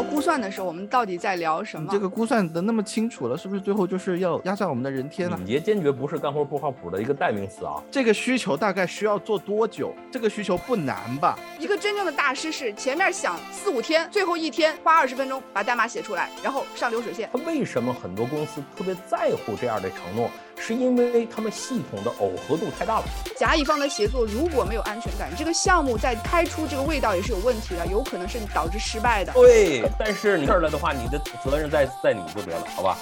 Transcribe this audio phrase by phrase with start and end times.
[0.00, 1.86] 聊估算的时候，我们到底在聊什么？
[1.92, 5.36] 这个估算的那么清楚了，是不是最后就是要压榨我们的人天呢？
[5.36, 7.76] 敏捷坚决不是干活不靠谱的一个代名词啊！
[7.90, 9.92] 这个需求大概需要做多久？
[10.10, 11.38] 这个需求不难吧？
[11.58, 17.28] 一个真正的大师是前面想四五天，最后一天花二十分钟把代码写出来，然后上流水线。
[17.30, 20.30] 他为什么很多公司特别在乎这样的承诺？
[20.60, 23.06] 是因为他们系统的耦合度太大了。
[23.34, 29.32] 甲乙方的协作如果没有安全感，这个项目在开出这个味道也是有问题的，有可能是导致失败的。
[29.32, 32.98] 对，但是你事儿了的话，你的责任在在你这边了，好吧？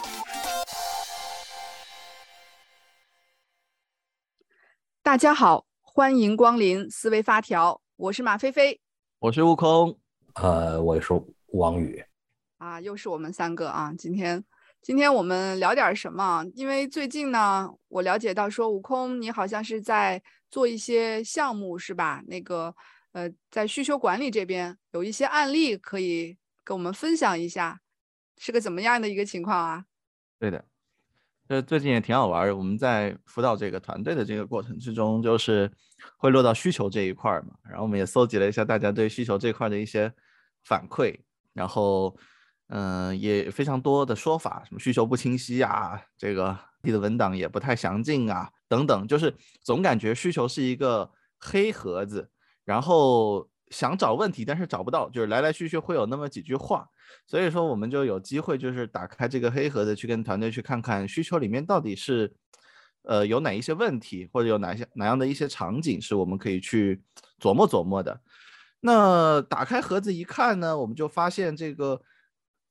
[5.02, 8.80] 大家好，欢迎光临思维发条，我是马飞飞，
[9.18, 9.98] 我是悟空，
[10.34, 11.08] 呃，我是
[11.46, 12.04] 王宇，
[12.58, 14.44] 啊，又是我们三个啊，今天。
[14.80, 16.44] 今天我们聊点什么？
[16.54, 22.22] 因为最近呢，我了解到说，悟空你好像是在做一些项目，是吧？
[22.26, 22.74] 那个，
[23.12, 27.80] 呃，在需求管理这边有一些案例可以跟我们分享一下，
[28.38, 29.84] 是个怎么样的一个情况啊？
[30.38, 30.64] 对的，
[31.46, 32.56] 这最近也挺好玩。
[32.56, 35.70] 我们在辅导这个团队的这个过程之中，就是
[36.16, 37.56] 会落到需求这一块嘛。
[37.68, 40.10] 然后我们也搜集了一下大家对需求这块的一些
[40.62, 41.18] 反馈，
[41.52, 42.16] 然后。
[42.70, 52.28] 嗯，也非常多的说法，什么需求不清晰啊，这个你的文档也不太详尽啊，等等，就是总感觉需求是一个黑盒子，
[52.66, 56.86] 然后想找问题，但是找不到，就是来来去去会有那么几句话，
[57.26, 62.30] 所以说我们就有机会，就是打开这个黑盒子，去跟团队去看看需求里面到底是，
[63.04, 67.02] 呃，有哪一些问题，或者有哪些哪样的一些场景是我们可以去
[67.40, 68.20] 琢磨琢磨的。
[68.80, 72.02] 那打开盒子一看呢，我们就发现这个。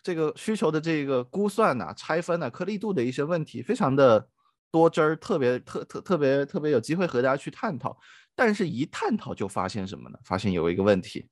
[0.08, 4.25] 这个需求的这个估算呐、拆分呐、颗粒度的一些问题，非常的
[4.72, 7.97] 多汁儿，特别特特特别特别有机会和大家去探讨。
[8.33, 10.17] 但是，一探讨就发现什么呢？
[10.23, 11.28] 发现有一个问题，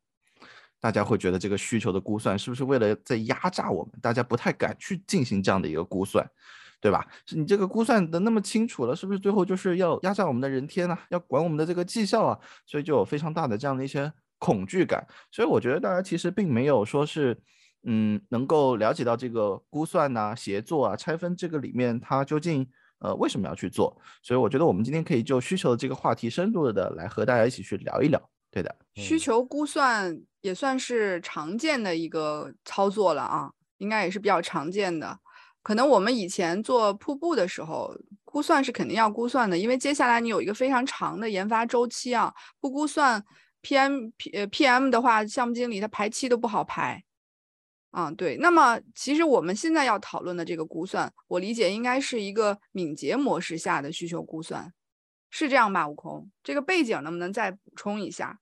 [0.82, 3.94] 大家会觉得这个需求的估算是不是为了在压榨我们？
[4.02, 6.30] 大家不太敢去进行这样的一个估算，
[6.82, 7.08] 对吧？
[7.30, 10.98] 你这个估算的那么清楚了，是不是最后就是要压榨我们的人天呢？
[11.12, 12.38] 要管我们的这个绩效啊？
[12.66, 15.08] 所以就有非常大的这样的一些恐惧感。
[15.32, 17.40] 所以我觉得大家其实并没有说是。
[17.86, 22.68] 嗯，能够了解到这个估算呐、协作啊、拆分这个里面，它究竟
[23.00, 23.96] 呃为什么要去做？
[24.24, 28.22] 所以我觉得我们今天可以就需求的这个话题，深度的来和大家一起去聊一聊。
[28.52, 35.20] 对的，需求估算也算是常见的一个操作了啊，应该也是比较常见的。
[35.62, 43.22] 可能我们以前做瀑布的时候，估算是肯定要估算的，因为接下来你有一个非常长的研发周期啊，不估算
[43.62, 47.04] PM P 呃 PM 的话，项目经理他排期都不好排。
[47.96, 54.74] 啊，对，那么其实我们现在要讨论的这个估算，我理解应该是一个敏捷模式下的需求估算，
[55.30, 55.88] 是这样吧？
[55.88, 58.42] 悟空，这个背景能不能再补充一下？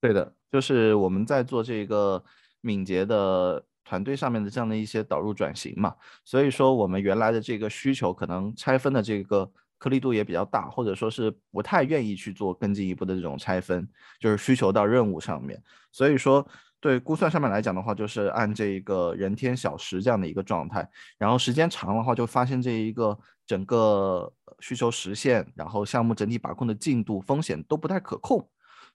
[0.00, 2.24] 对的，就是我们在做这个
[2.62, 9.48] 敏捷的团队上面的这样的一些导入转型嘛，所以说我们原来的这个需求可能拆分的这个
[9.78, 15.62] 颗粒度也比较大，或者说是不太愿意去做更进一步的这种拆分，就是需求到任务上面，
[15.92, 16.44] 所以说。
[16.84, 20.86] 对估算上面来讲的话，就是按这一个人天小时这样的一个状态，
[21.16, 24.30] 然后时间长的话，就发现这一个整个
[24.60, 28.46] 需求实现，然后项目整体把控的进度、风险都不太可控，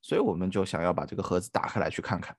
[0.04, 2.38] 所以我们就想要把这个盒子打开来去看看。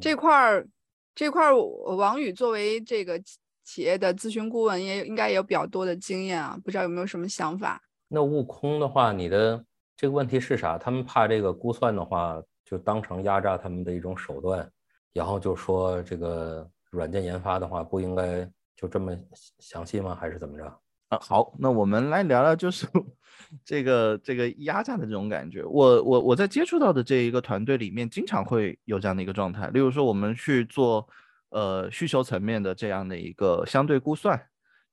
[0.00, 0.66] 这块儿，
[1.14, 1.56] 这块儿，
[1.96, 3.22] 王宇作为这个
[3.62, 7.80] 企业的咨询顾问，也应该也有比较多的经验啊，不知道有没有什么想法？
[8.08, 9.64] 那悟空的话，你的
[9.96, 10.76] 这个问题是啥？
[10.76, 12.42] 他们怕这个估算的话。
[12.72, 14.66] 就当成压榨他们的一种手段，
[15.12, 19.14] 然后就说这个软件研发的话不应该就这么
[19.58, 20.16] 详细吗？
[20.18, 20.64] 还是怎么着？
[21.08, 22.86] 啊，好，那我们来聊聊就是
[23.62, 25.62] 这个这个压榨的这种感觉。
[25.64, 29.68] 我我我在接触到的这一个团队里面，经常会有这样的一个状态。
[29.68, 31.06] 例如说，我们去做
[31.50, 34.42] 呃需求层面的这样的一个相对估算。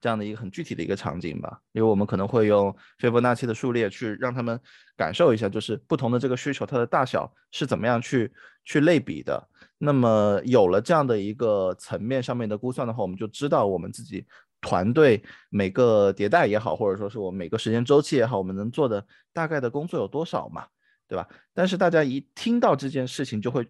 [0.02, 4.58] 这样的一个很具体的一个场景吧，因为我们可能会用斐波那契的数列去让他们
[4.96, 8.32] 感受一下，就是不同的这个需求它的大小是怎么样去
[8.64, 9.46] 去类比的。
[9.78, 14.26] 那么有了这样的一个层面上面的估算的话，我们就知道我们自己
[14.62, 20.66] 团队每个迭代也好，或者说是我们每个时间周期也好，我们能做的大概的工作有多少嘛，
[21.10, 21.28] 对吧？
[21.54, 23.68] 但是大家一听到这件事情，就会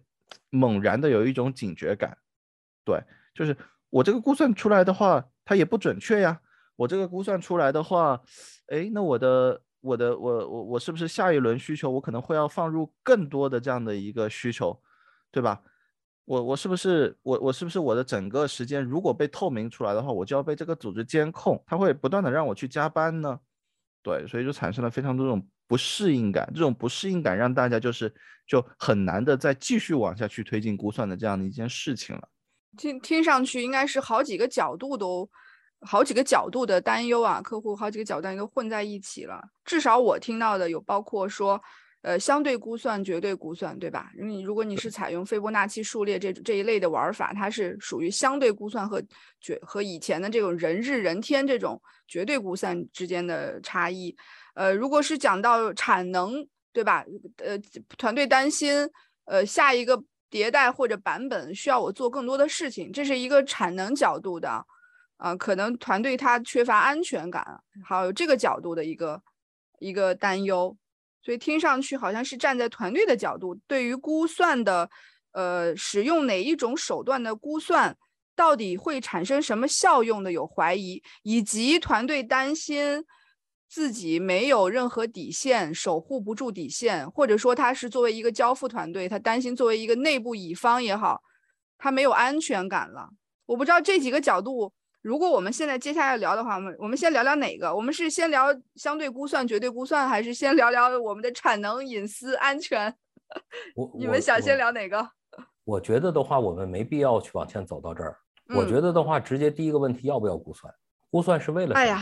[0.50, 2.16] 猛然的有一种警觉感，
[2.84, 3.02] 对，
[3.34, 3.56] 就是
[3.88, 5.24] 我这个估算出来的话。
[5.50, 6.40] 它也不准确呀，
[6.76, 8.20] 我这个估算出来的话，
[8.68, 14.80] 哎，那我的我的我我我是不是下一轮需求我可能会要放入更多的这样的一个需求，
[15.32, 15.60] 对吧？
[16.24, 23.40] 我我是不是我我是不是我的整个时间如果被透明出来的话，我就要被这个组织监控，它会不断的让我去加班呢？
[24.04, 28.14] 对，所以就产生了非常多这种不适应感，这种不适应感让大家就是
[28.46, 32.28] 就很难的再继续往下去推进估算的这样的一件事情了。
[32.76, 35.28] 听听上去应该是好几个角度都，
[35.80, 39.42] 好几个角度的担忧啊，客户好几个角度担忧都混在一起了。
[39.64, 41.60] 至少我听到的有包括说，
[42.02, 44.10] 呃，相对估算、绝对估算，对吧？
[44.22, 49.02] 你如果你是采用斐波那契数列这这一类的玩法，它是属于相对估算和
[49.40, 54.16] 绝和以前的这种人日人天这种绝对估算之间的差异。
[54.54, 57.04] 呃，如果是讲到产能，对吧？
[57.38, 57.58] 呃，
[57.98, 58.88] 团队担心，
[59.24, 60.02] 呃，下一个。
[60.30, 64.64] 迭代或者版本需要我做更多的事情，这是一个产能角度的，
[65.16, 69.20] 啊，可能团队它缺乏安全感，还有这个角度的一个
[69.80, 70.76] 一个担忧，
[71.22, 74.88] 所以听上去好像是站在团队的角度，对于估算的，
[75.32, 77.96] 呃，使用哪一种手段的估算，
[78.36, 83.04] 到底会产生什么效用的有怀疑，以及团队担心。
[83.70, 91.22] 自己没有任何底线，守护不住底线，或者说他是作为一个交付团队，他担心作为一个内部乙方也好，
[91.78, 93.08] 他没有安全感了。
[93.46, 94.72] 我不知道这几个角度，
[95.02, 97.72] 如果我们现在接下来聊的话，我们我们先聊聊哪个？
[97.72, 102.92] 我们是先聊相对估算、绝对估算，还是先聊聊我们的产能、隐私、安全？
[103.76, 105.08] 我你们想先聊哪个？
[105.62, 108.18] 我觉得的话，我们没必要去往前走到这儿。
[108.48, 110.74] 我觉得的话，直接第一个问题要不要估算？
[111.08, 111.78] 估算是为了什么？
[111.78, 112.00] 哎呀。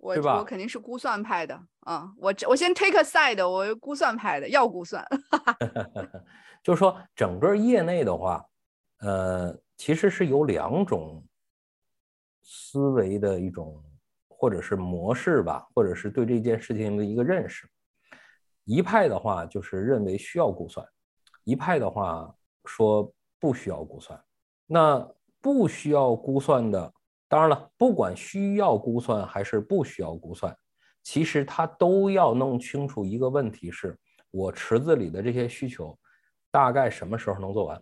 [0.00, 5.06] 我我肯定是估算派的啊，我我先 take a side，我估算派的要估算。
[6.64, 8.42] 就是说，整个业内的话，
[9.00, 11.22] 呃，其实是有两种
[12.42, 13.82] 思维的一种
[14.28, 17.68] 或者是模式吧，或者是对这件事情的一个认识。
[18.64, 20.86] 一派的话就是认为需要估算，
[21.44, 24.18] 一派的话说不需要估算。
[24.66, 25.06] 那
[25.40, 26.92] 不需要估算的。
[27.30, 30.52] 当然了，不管需要估算还是不需要估算，
[31.04, 33.96] 其实他都要弄清楚一个问题：是
[34.32, 35.96] 我池子里的这些需求，
[36.50, 37.80] 大概什么时候能做完？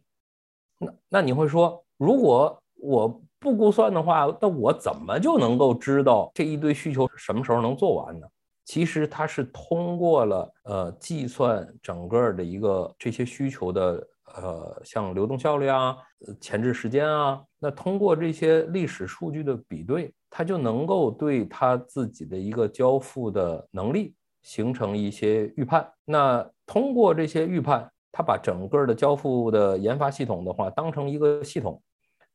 [0.79, 8.27] 那那你会说，如果我不估算的话，那我怎么就能够知道这一堆需求什么时候能做完呢？
[8.67, 14.07] 其实它是通过了呃计算整个的一个这些需求的。
[14.37, 15.97] 呃，像流动效率啊、
[16.41, 25.91] 前置时间啊，那通过这些历史数据的比对，它就能够对它自己的一个交付的能力形成一些预判。
[26.05, 31.83] 那通过这些预判，它把整个的交付的研发系统的话当成一个系统，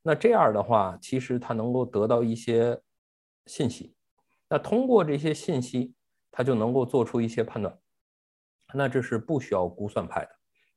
[0.02, 2.80] 那这样的话，其实它能够得到一些
[3.46, 3.96] 信息。
[4.50, 5.94] 那通过这些信息，
[6.32, 7.78] 它就能够做出一些判断。
[8.74, 10.30] 那这是不需要估算派的。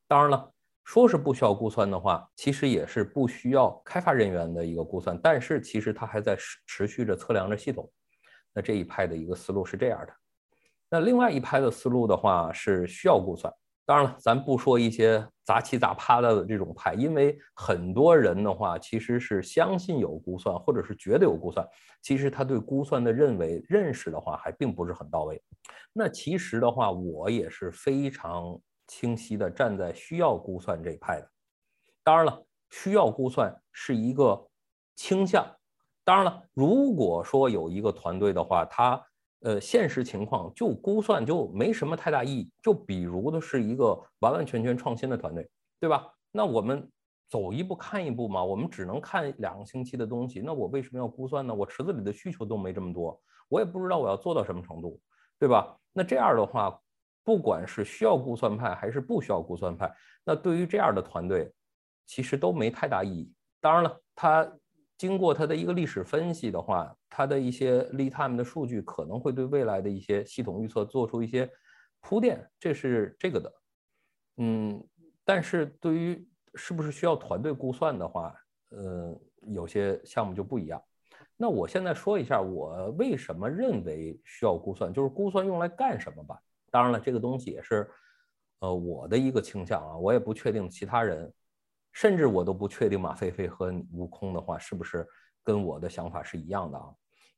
[0.07, 0.53] 当然了。
[0.87, 7.91] 说是不需要估算的话，其实也是不需要开发人员的一个估算，但是其实它还在持持续着测量着系统。
[8.55, 10.15] 那这一派的一个思路是这样的。
[10.89, 13.53] 那另外一派的思路的话是需要估算。
[13.85, 21.67] 当然了，咱不说一些杂七杂八的这种派，因为很多人的话其实是相信有估算，或者是觉得有估算，
[22.01, 25.43] 其实他对估算的认为认识的话还并不是很到位。
[25.93, 28.57] 那其实的话，我也是非常。
[28.87, 31.31] 清晰的站在需要估算这一派的，
[32.05, 34.49] 当然了，需要估算是一个
[34.95, 35.45] 倾向。
[36.05, 39.05] 当然了，如果说有一个团队的话，他
[39.41, 42.49] 呃现实情况就估算就没什么太大意义。
[42.63, 45.51] 就比如的是一个完完全全创新的团队，
[45.81, 46.07] 对吧？
[46.31, 46.89] 那我们
[47.29, 51.53] 走一步看一步嘛，我们只能看两个星期的东西，那我为什么要估算呢？
[51.53, 55.01] 我池子里的需求都没这么多，我也不知道我要做到什么程度，
[55.41, 55.77] 对吧？
[55.93, 56.81] 那这样的话。
[57.27, 59.93] 不管是需要估算派还是不需要估算派，
[60.25, 61.53] 那对于这样的团队，
[62.07, 63.35] 其实都没太大意义。
[63.61, 64.49] 当然了，他
[64.97, 71.51] 经过他的一个历史分析的话，他的一些 lead time 的数据可能会对未来的一些系统预测做出一些
[72.01, 73.53] 铺垫，这是这个的。
[74.37, 74.81] 嗯，
[75.25, 78.33] 但是对于是不是需要团队估算的话，
[78.69, 80.81] 呃，有些项目就不一样。
[81.37, 86.41] 那我现在说一下，我为什么认为需要估算，就是估算用来干什么吧。
[86.77, 87.89] 当然了，这个东西也是，
[88.59, 91.33] 呃，我的一个倾向啊，我也不确定其他人，
[91.91, 95.07] 甚至我都不确定马飞飞和悟空的话是不是
[95.43, 96.85] 跟我的想法是一样的啊。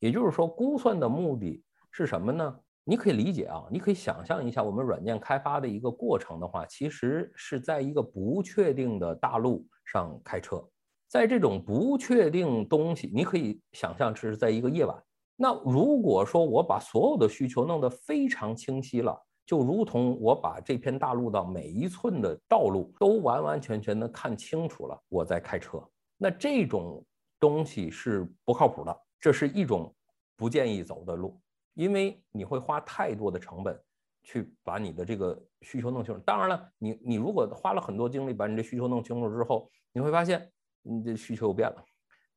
[0.00, 2.61] 也就是说，估算的目的是什么呢？
[2.83, 10.68] 你可以理解啊，你可以想象一下，我们软件开发的一个过程的话，其实是在一个不确定的大陆上开车，
[11.07, 15.00] 在这种不确定东西，你可以想象这是在一个夜晚。
[15.37, 19.16] 那如果说我把所有的需求弄得非常清晰了。
[19.49, 25.83] 就如同我把这片大陆的每一寸的道路都完完全全的看清楚了，我在开车，
[26.19, 27.02] 那这种
[27.40, 29.90] 东西是不靠谱的，这是一种
[30.37, 31.40] 不建议走的路，
[31.73, 33.81] 因为你会花太多的成本
[34.23, 36.21] 去把你的这个需求弄清楚。
[36.26, 40.52] 当然了，你你如果花了很多精力把你的需求弄清楚之后，你会发现
[40.83, 41.83] 你这需求又变了，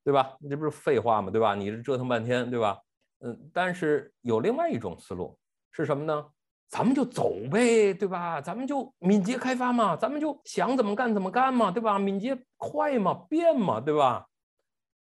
[0.01, 0.37] 对吧？
[0.39, 1.29] 你这不是废话吗？
[1.29, 1.55] 对吧？
[1.55, 2.79] 你这折腾半天，对吧？
[3.19, 5.37] 嗯，但是有另外一种思路
[5.71, 6.25] 是什么呢？
[6.71, 8.39] 咱们就走呗，对吧？
[8.39, 11.99] 咱们就敏捷开发嘛，咱们就想怎么干怎么干嘛，对吧？
[11.99, 14.25] 敏捷快嘛，变嘛，对吧？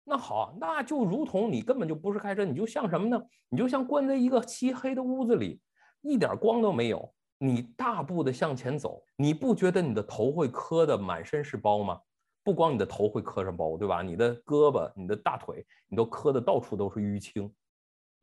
[0.03, 3.23] 那好，那就如同你根本就不是开车，你就像什么呢？
[3.51, 5.61] 你就像关在一个漆黑的屋子里，
[6.01, 12.01] 一点光都没有，你大步的向前走，你不觉得你的头会磕的满身是包吗？
[12.43, 14.03] 不光你的头会磕上包，对吧？
[14.03, 17.49] 你的胳膊、你的大腿，你都磕的到处都是淤青。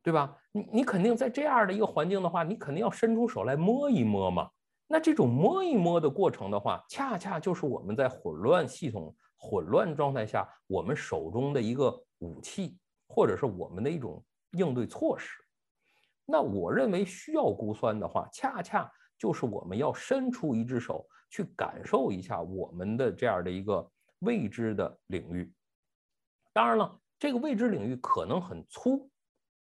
[0.02, 0.36] 对吧？
[0.52, 4.50] 你你肯定在这样的一个环境的话，你肯定要伸出手来摸一摸嘛。
[4.86, 15.36] 那这种摸一摸的过程的话，恰恰就是我们在混乱系统、混乱状态下，我们手中的一个武器，或者是我们的一种应对措施。
[16.24, 23.86] 那我认为需要估算的话，恰恰就是我们要伸出一只手去感受一下我们的这样的一个
[24.20, 25.52] 未知的领域。
[26.54, 29.10] 当然了，这个未知领域可能很粗。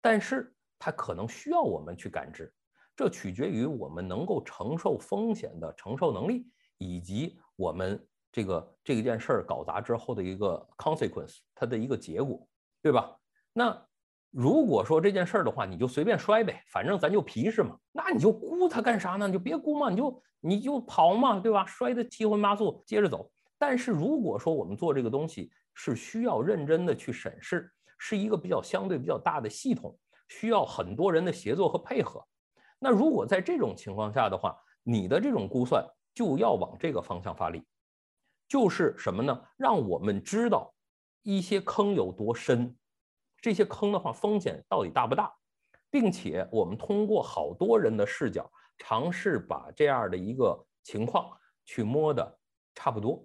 [0.00, 2.52] 但是它可能需要我们去感知，
[2.96, 6.46] 这取决于我们能够承受风险的承受能力，
[6.78, 8.02] 以及我们
[8.32, 12.46] 这个这件事儿搞砸之后的一个 consequence，它的一个结果，
[12.80, 13.14] 对吧？
[13.52, 13.86] 那
[14.30, 19.26] 如果说这件事儿的话，你就随便摔呗，反正咱就皮实嘛，那你就估它干啥呢？
[19.26, 21.66] 你就别估嘛，你就你就跑嘛，对吧？
[21.66, 23.30] 摔得七荤八素，接着走。
[23.58, 27.70] 但是如果说我们做这个东西是需要认真的去审视。
[28.02, 29.94] 是一个比较相对比较大的系统，
[30.28, 32.26] 需要很多人的协作和配合。
[32.78, 37.62] 那如果在这种情况下的话，你的这种估算就要往这个方向发力，
[38.48, 39.38] 就是什么呢？
[39.58, 40.74] 让我们知道
[41.22, 42.74] 一些坑有多深，
[43.42, 45.30] 这些坑的话风险到底大不大，
[45.90, 51.30] 并且我们通过好多人的视角，尝试把这样的一个情况
[51.66, 52.38] 去摸的
[52.74, 53.22] 差不多。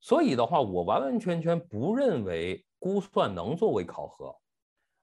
[0.00, 2.66] 所以的话，我完完全全不认为。
[2.82, 4.34] 估算能作为考核，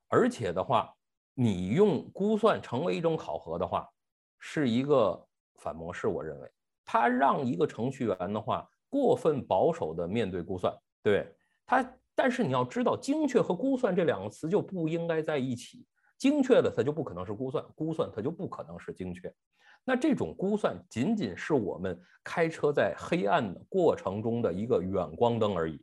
[0.09, 0.93] 而且的话，
[1.33, 3.87] 你用估算成为一种考核的话，
[4.37, 5.25] 是一个
[5.59, 6.05] 反模式。
[6.05, 6.51] 我认为，
[6.83, 11.33] 它让一个程序员的话过分保守的面对估算，对
[11.65, 11.89] 它。
[12.13, 15.87] 但是你要知道，精确和估算这两个词就不应该在一起。
[16.17, 19.33] 精确的它就不可能是估算，估算它就不可能是精确。
[19.85, 25.81] 那这种估算仅仅是我们开车在黑暗的过程中的一个远光灯而已。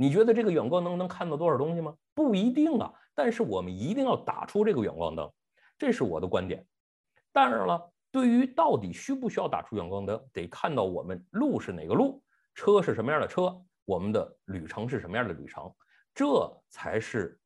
[0.00, 1.92] 你觉得这个远光灯能看到多少东西吗？
[2.14, 2.92] 不一定啊。
[3.16, 5.28] 但是我们一定要打出这个远光灯，
[5.76, 6.64] 这是我的观点。
[7.32, 12.22] 当然了，对于到底需不需要打出远光灯，得看到我们路是哪个路，
[12.54, 15.68] 车是什么样的车，我们的旅程是什么样的旅程，
[16.14, 16.24] 这
[16.68, 17.36] 才是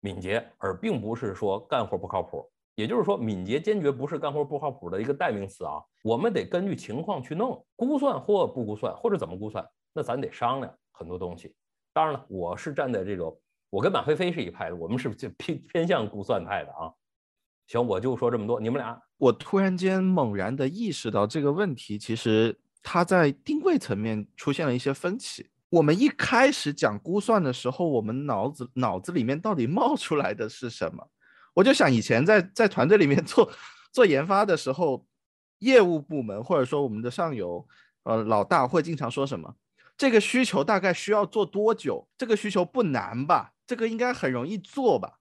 [0.00, 2.50] 敏捷，而并不是说干活不靠谱。
[2.74, 5.80] 也就是说，敏捷坚决不是干活不靠谱的一个代名词啊。
[6.02, 11.54] 我们得根据情况去弄，估算或不估算，或者怎么估算，那咱得商量很多东西。
[11.92, 13.38] 当然了，我是站在这种，
[13.70, 16.90] 我跟马飞飞是一派的，我们是就偏偏向估算派的啊。
[17.66, 18.60] 行，我就说这么多。
[18.60, 25.48] 你们俩，我突然间猛然的意识到这个问题，其实它在定位层面出现了一些分歧。
[25.68, 31.08] 我们一开始讲估算的时候，我们脑子脑子里面到底冒出来的是什么？
[31.54, 33.50] 我就想以前在在团队里面做
[33.92, 35.06] 做研发的时候，
[35.58, 37.66] 业务部门或者说我们的上游
[38.02, 39.54] 呃老大会经常说什么？
[39.96, 42.08] 这个需求大概需要做多久？
[42.18, 43.52] 这个需求不难吧？
[43.66, 45.18] 这个应该很容易做吧？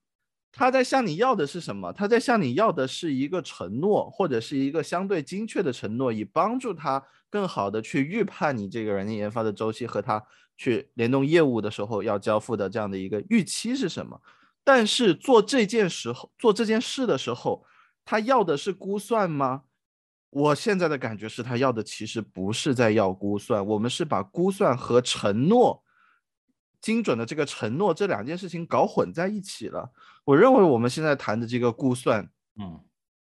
[0.51, 1.93] 他在向你要的是什么？
[1.93, 10.21] 他在向你要的是一个承诺，或者是一个相对精确的承诺，以帮助他更好的去预判你这个软件研发的周期和他
[10.57, 14.19] 去联动业务的时候要交付的这样的一个预期是什么？
[14.63, 17.65] 但是做这件时候做这件事的时候，
[18.03, 19.63] 他要的是估算吗？
[20.31, 25.83] 我现在的感觉是他要的其实不是在要估算，我们是把估算和承诺
[26.79, 29.91] 精准的这个承诺这两件事情搞混在一起了。
[30.23, 32.79] 我认为我们现在谈的这个估算，嗯，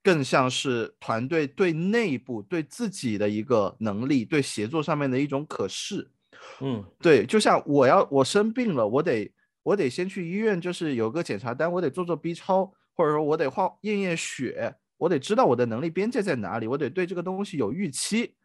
[0.03, 6.11] 更像是团队对内部对自己的一个能力、对协作上面的一种可视。
[6.59, 9.31] 嗯，对，就像我要我生病了，我得
[9.63, 14.75] 我得先去医院，就是有个检查单，我得做做 B 超，或者说我得化验验血。
[14.99, 18.35] 我得知道我的能力边界在哪里，我得对这个东西有预期。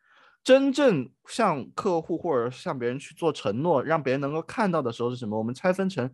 [0.42, 5.36] 真正向客户或者向别人去做承诺，让别人能够看到的时候是什么？
[5.36, 6.10] 我们拆分成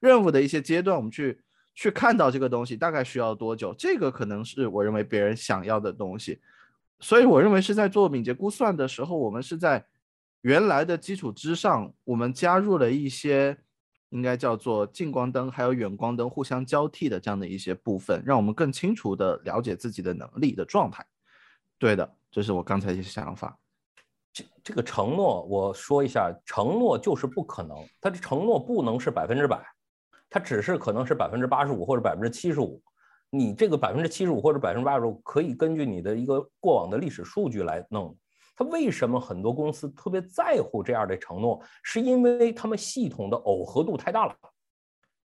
[0.00, 1.40] 任务的一些阶段，我们去
[1.74, 3.74] 去看到这个东西大概需要多久？
[3.78, 6.40] 这个可能是我认为别人想要的东西。
[6.98, 9.86] 所以我认为是在做敏捷估算的时候，我们是在
[10.40, 13.56] 原来的基础之上，我们加入了一些。
[14.14, 21.04] 应该叫做近光灯还有远光灯互相交替的这样的一些部分，让我们更清楚的了解自己的能力的状态。
[21.80, 23.58] 对的，这是我刚才一些想法。
[24.32, 29.60] 这这个承诺，我说一下，承诺就是不可能，它的承诺不能是百分之百，
[30.30, 32.80] 它只是可能是百分之八十五或者百分之七十五。
[33.30, 38.16] 你这个百分之七十五或者百分之八十五，可以根据你的一个过往的历史数据来弄。
[38.56, 41.60] 他为什么很多公司特别在乎这样的承诺？
[41.82, 44.34] 是因为他们系统的耦合度太大了。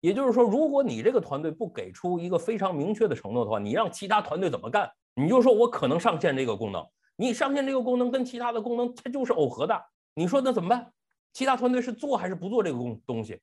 [0.01, 4.89] 也就是说，如果你这个团队不给出一个非常明确的承诺的话，你让其他团队怎么干？
[5.15, 6.85] 你就说我可能上线这个功能，
[7.17, 9.77] 你上线这个功能跟其他的功能它就是耦合的，
[10.13, 10.91] 你说那怎么办？
[11.33, 13.39] 其他团队是做还是不做这个东东西，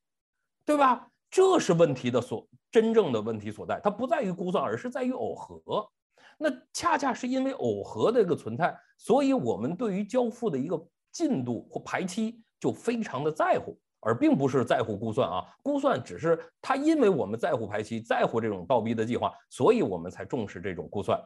[0.64, 1.08] 对吧？
[1.30, 5.88] 这是问题的所真正的问题所在，它不在于估算，而是在于耦合。
[6.36, 10.80] 那恰恰是因为耦合的一个存在，所以我们对于交付的一个
[11.12, 13.78] 进度或排期就非常的在乎。
[14.00, 21.20] 而并不是在乎估算啊，估算只是它，因为我们在乎排期，在乎这种倒逼的计划，所以我们才重视这种估算。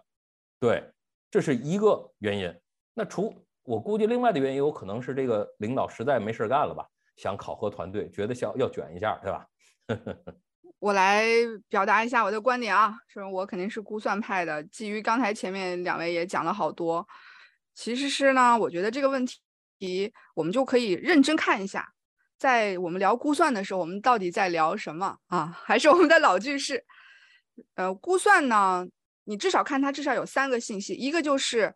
[0.59, 0.83] 对，
[1.31, 2.55] 这是一个原因。
[2.95, 9.47] 那除我估计，另外的原因有可能是这个领导实在没事干了吧，想考核团队，觉得想要卷一下，对吧？
[9.89, 10.35] 呵呵呵
[10.81, 11.27] 我来
[11.69, 14.65] 表达一下我的观点啊，是我肯定是估算派的。
[14.65, 17.07] 基于刚才前面两位也讲了好多，
[17.75, 19.25] 其实是呢，我觉得这个问
[19.79, 21.87] 题我们就可以认真看一下。
[22.39, 25.55] 在我们聊估算的时候，我们到底在聊什么啊？
[25.67, 26.83] 还是我们的老句式？
[27.75, 28.87] 呃，估算呢，
[29.25, 31.75] 你至少看它至少有三个信息，一个就是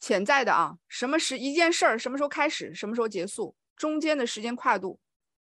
[0.00, 4.98] 潜在的啊，什么是一件事儿什么时候开始，什么时候结束，中间的时间跨度，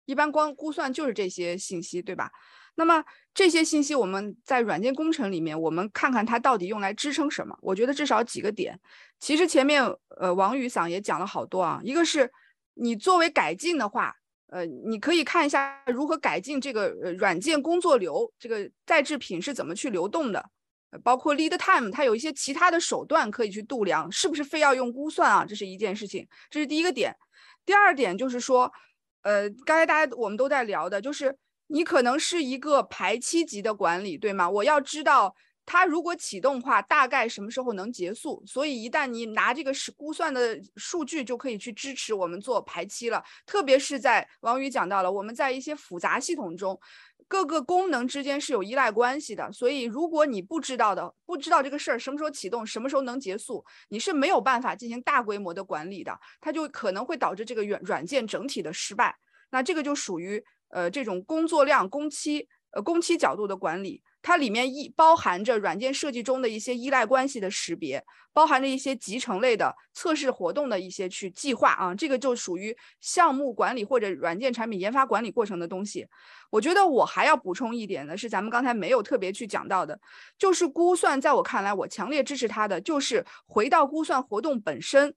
[0.06, 2.32] 一般光估算就是这些信息，对吧？
[2.76, 3.04] 那么
[3.34, 7.58] 这些信息我们在软件工程里面，我们看看它到底用来支撑什么？
[7.60, 8.78] 我觉得至少几个点。
[9.18, 9.84] 其实前面
[10.18, 12.30] 呃王宇桑也讲了好多啊，一个是
[12.74, 14.14] 你作为改进的话。
[14.48, 20.42] 呃，你可以看一下如何改进这个呃软件工作流，这个在制品是怎么去流动的，
[21.02, 25.44] 包括 lead time，它有一些其他的手段可以去度量，是不是非要用估算啊？
[25.44, 27.12] 这是一件事情，这是第一个点。
[27.64, 28.72] 第二点就是说，
[29.22, 31.36] 呃，刚才大家我们都在聊的，就是
[31.68, 34.48] 你可能是一个排期级的管理，对吗？
[34.48, 35.34] 我要知道。
[35.68, 38.40] 它如果启动话，大概什么时候能结束？
[38.46, 43.20] 所以一旦你拿这个是估算的数据，就可以去支持我们做排期了。
[43.44, 46.78] 特别是在王宇讲到了，我们在一些复杂系统中，
[47.26, 49.50] 各个功能之间是有依赖关系的。
[49.50, 56.16] 所以如果你不知道的，不知道这个事儿什么时候启动，什么时候能结束，你是没有办法进行大规模的管理的。
[56.40, 59.16] 它就可能会导致这个软软件整体的失败。
[59.50, 64.02] 那这个就属于呃这种工作量、工期呃工期角度的管理。
[64.22, 76.08] 它里面一包含着软件设计中的一些依赖关系的识别，包含着一些集成类的测试活动的一些去计划啊，这个就属于项目管理或者软件产品研发管理过程的东西。
[76.50, 80.00] 我觉得我还要补充一点的是，咱们刚才没有特别去讲到的，
[80.36, 85.14] 就是估算，在我看来，我强烈支持它的，就是回到估算活动本身，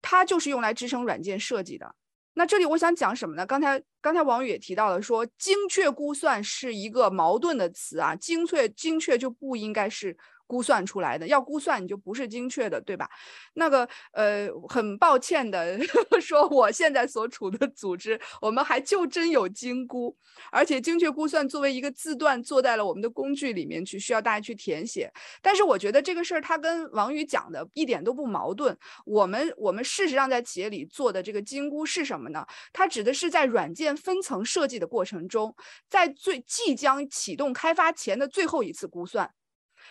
[0.00, 1.96] 它就是用来支撑软件设计的。
[2.38, 3.46] 那这里我想讲什么呢？
[3.46, 10.14] 刚才刚才王宇也提到了，说精确估算是一个矛盾的词啊，精确精确就不应该是。
[10.46, 13.08] 估算出来的要估算你就不是精确的，对吧？
[13.54, 15.78] 那个呃，很抱歉的
[16.20, 20.16] 说，我现在所处的组织，我们还就真有精估，
[20.50, 25.12] 而且精确估算作为一个字段做在了我们的工具里面去，需要大家去填写。
[25.42, 28.76] 但是我觉得这个事儿它跟王宇讲的一点都不矛盾。
[29.04, 32.46] 我们我们事实上在企业里做的这个精估是什么呢？
[32.72, 35.54] 它指的是在软件分层设计的过程中，
[35.88, 39.30] 在最即将启动开发前的最后一次估算。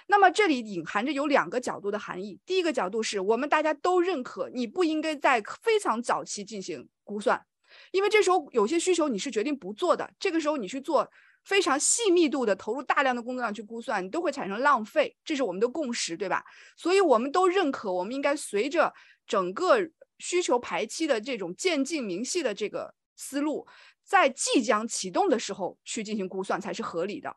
[0.07, 2.39] 那么这里隐含着有两个角度的含义。
[2.45, 7.43] 第一个角度是我们大家都认可，你不应该在非常早期进行估算，
[7.91, 10.09] 因为这时候有些需求你是决定不做的。
[10.19, 11.09] 这个时候你去做
[11.43, 16.43] 非常细密度的投入大量的工作量去估算，你都会产生浪费，这是我们的共识，对吧？
[16.77, 18.93] 所以我们都认可，我们应该随着
[19.27, 19.79] 整个
[20.19, 23.67] 需求排期的这种渐进明细的这个思路，
[24.03, 27.35] 在即将启动的时候去进行估算才是合理的。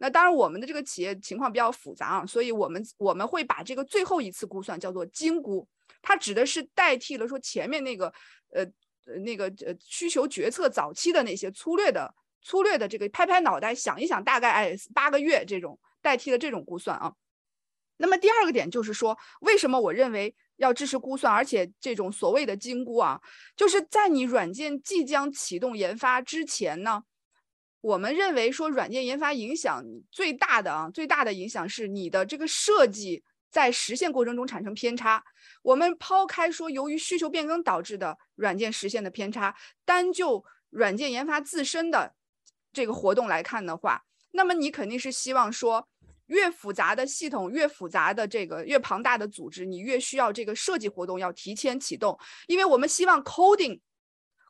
[0.00, 5.66] 那当然，我们的这个企业情况比较复杂啊，所以我们我们会把这个最后一次估算叫做精估，
[6.00, 8.06] 它指的是代替了说前面那个
[8.52, 8.62] 呃
[9.06, 17.12] 呃那个呃需求决策早期的那些粗略的粗略的这个拍拍脑袋想一想大概哎八个月这种代替了这种估算啊。
[17.96, 23.20] 那么第二个点就是说，为什么我认为要支持估算，而且这种所谓的精估啊，
[23.56, 27.02] 就是在你软件即将启动研发之前呢。
[27.80, 35.22] 我们认为说，软件研发影响最大的啊，最大的影响是你的这个设计在实现过程中产生偏差。
[35.62, 42.14] 我们抛开说由于需求变更导致的软件实现的偏差，单就软件研发自身的
[42.72, 45.88] 这个活动来看的话，那么你肯定是希望说，
[46.26, 53.80] 越复杂的系统，越复杂的这个越庞大的组织，你越需要这个设计活动要提前启动，因为我们希望 coding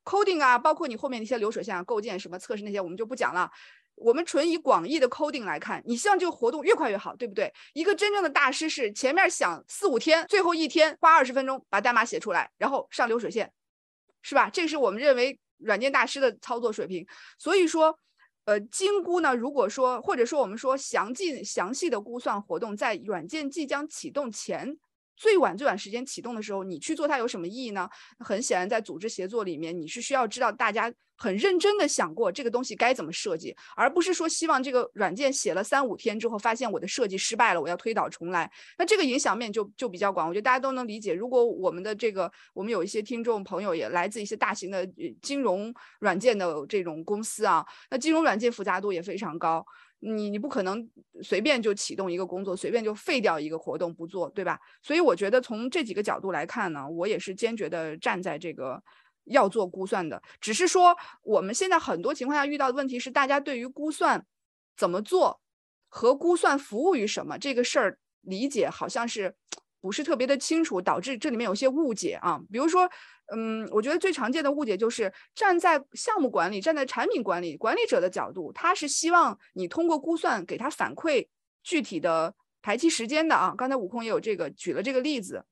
[0.08, 3.50] coding 啊，包括你后面那些流水线啊、构建什么测试那些，我们就不讲了。
[3.94, 7.52] 我们纯以广义的 coding 来看，你希望这个活动越快越好，对不对？
[7.74, 13.52] 一个真正的大师是前面想四五天，最后一天花二十分钟把代码写出来，然后上流水线，
[14.22, 14.48] 是吧？
[14.48, 17.06] 这是我们认为软件大师的操作水平。
[17.38, 17.98] 所以说，
[18.46, 24.78] 呃，精估呢，如果说或者说我们说详尽详细的估算活动在软件即将启动前。
[25.18, 27.88] 最晚最晚时间启动的时候，你去做它有什么意义呢？
[28.20, 38.48] 很显然，在组织协作里面，你是需要知道大家很认真的想过这个东西该怎么设计，而不是说希望这个软件写了三五天之后，发现我的设计失败了，我要推倒重来。
[38.78, 41.12] 那这个影响面就就比较广，我觉得大家都能理解。
[41.12, 44.88] 如果我们的这个，我们有一些听众朋友也来自一些大型的
[45.20, 49.66] 金融软件的这种公司啊，那金融软件复杂度也非常高。
[50.00, 50.88] 你你不可能
[51.22, 54.58] 随便就启动一个工作，随便就废掉一个活动不做，对吧？
[54.82, 58.82] 所以我觉得从这几个角度来看呢，我也是坚决的站在这个
[59.24, 60.22] 要做估算的。
[60.40, 64.24] 只是说我们现在很多情况下遇到的问题是，大家对于估算
[64.76, 65.40] 怎么做
[65.88, 69.34] 和估算服务于什么这个事儿理解好像是
[69.80, 72.40] 不是特别的清楚，导致这里面有些误解啊。
[72.52, 72.88] 比如说。
[73.34, 81.26] 嗯，我觉得最常见的误解就是站在项目管理、站在产品管理管理者的角度，他是希望你通过估算给他反馈
[81.62, 83.54] 具体的排期时间的啊。
[83.56, 85.44] 刚才悟空也有这个举了这个例子，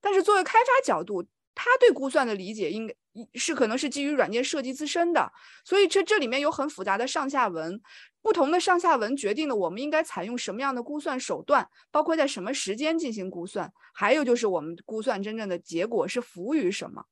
[0.00, 2.94] 但是作为开发角度，他对估算的理解应该
[3.34, 5.32] 是可能是基于软件设计自身的，
[5.64, 7.80] 所以这这里面有很复杂的上下文，
[8.22, 17.04] 不同的上下文决定了我们应该采用什么样的估算手段，包括在什么时间进行估算，还有就是我们估算真正的结果是服务于什么。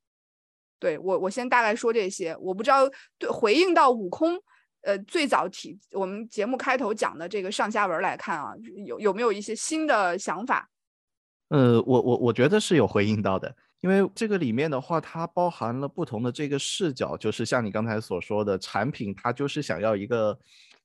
[0.79, 2.37] 对我，我先大概说这些。
[2.41, 2.89] 我不知道
[3.19, 4.39] 对回应到悟空，
[4.83, 8.53] 呃，最早提我们节目开头讲的这个上下文来看啊，
[8.87, 10.69] 有有没有一些新的想法？
[11.49, 20.39] 呃，我我我觉得是有回应到的，因为这个里面的话，它包含了不同的这个视角，就是像你刚才所说的产品，它就是想要一个。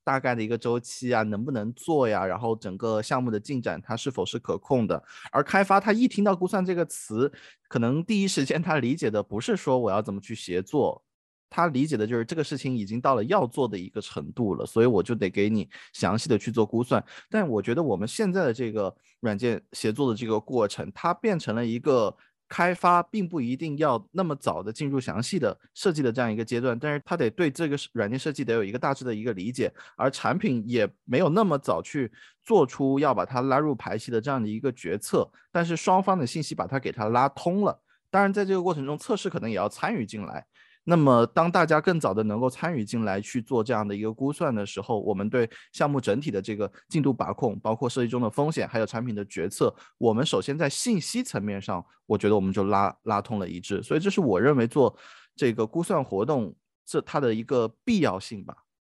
[0.03, 2.25] 大概的一个周期啊，能不能做呀？
[2.25, 5.01] 然后整个项目的进展它是否是可控的？
[5.31, 7.31] 而开发他一听到估算这个词，
[7.67, 11.03] 可能第一时间他理解的不是说我要怎么去协作，
[11.49, 17.03] 他理解的就是这个事情已经到了要做的一个程度了，所以我就得给你详细的去做估算。
[17.29, 22.15] 但我觉得我们现在的这个软件协作的这个过程，它变成了一个。
[22.53, 32.11] 开发并不一定要那么早的进入详细的设计的这样一个阶段，但是他得对这个软件设计得有一个大致的一个理解，而产品也没有那么早去
[32.43, 40.45] 做出要把它拉入排期的这样的一个决策，但是双方的信息把它给它拉通了，当然在这个过程中测试可能也要参与进来。
[40.85, 53.81] 那么，当大家更早的能够参与进来去做这样的一个估算的时候，我们对项目整体的这个进度把控，包括设计中的风险，还有产品的决策，我们首先在信息层面上，我觉得我们就拉拉通了一致。
[53.81, 54.93] 所以，这是我认为做
[55.35, 56.53] 这个估算活动
[56.85, 58.55] 这它的一个必要性吧。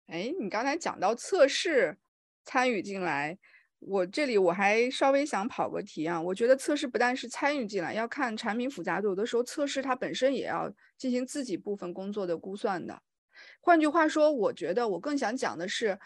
[0.07, 1.99] 哎，你刚才讲到测试
[2.45, 3.39] 参与进来。
[3.87, 13.03] 我这里我还稍微想跑个题啊，我觉得测试不但是参与进来，要看产品复杂度，有的时候测试它本身也要进行自己部分工作的估算的。
[13.61, 15.99] 换句话说，我觉得我更想讲的是，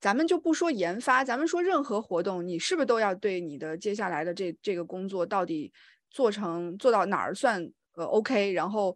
[0.00, 5.72] 咱们就不说研发，咱们说任何活动，你是不是都要对你的接下来的这这个工作到底
[6.10, 8.94] 做成做到哪儿算呃 OK，然后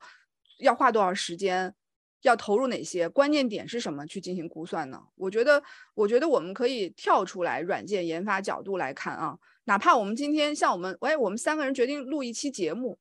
[0.59, 1.75] 要花多少时间？
[2.22, 5.00] 要投入哪些关键点是什么去进行估算呢？
[5.16, 5.62] 我觉得，
[5.94, 12.98] 我觉得我们可以跳出来软件研发角度来看啊，哪怕我们今天像我们，哎，我们三个人决定录一期节目，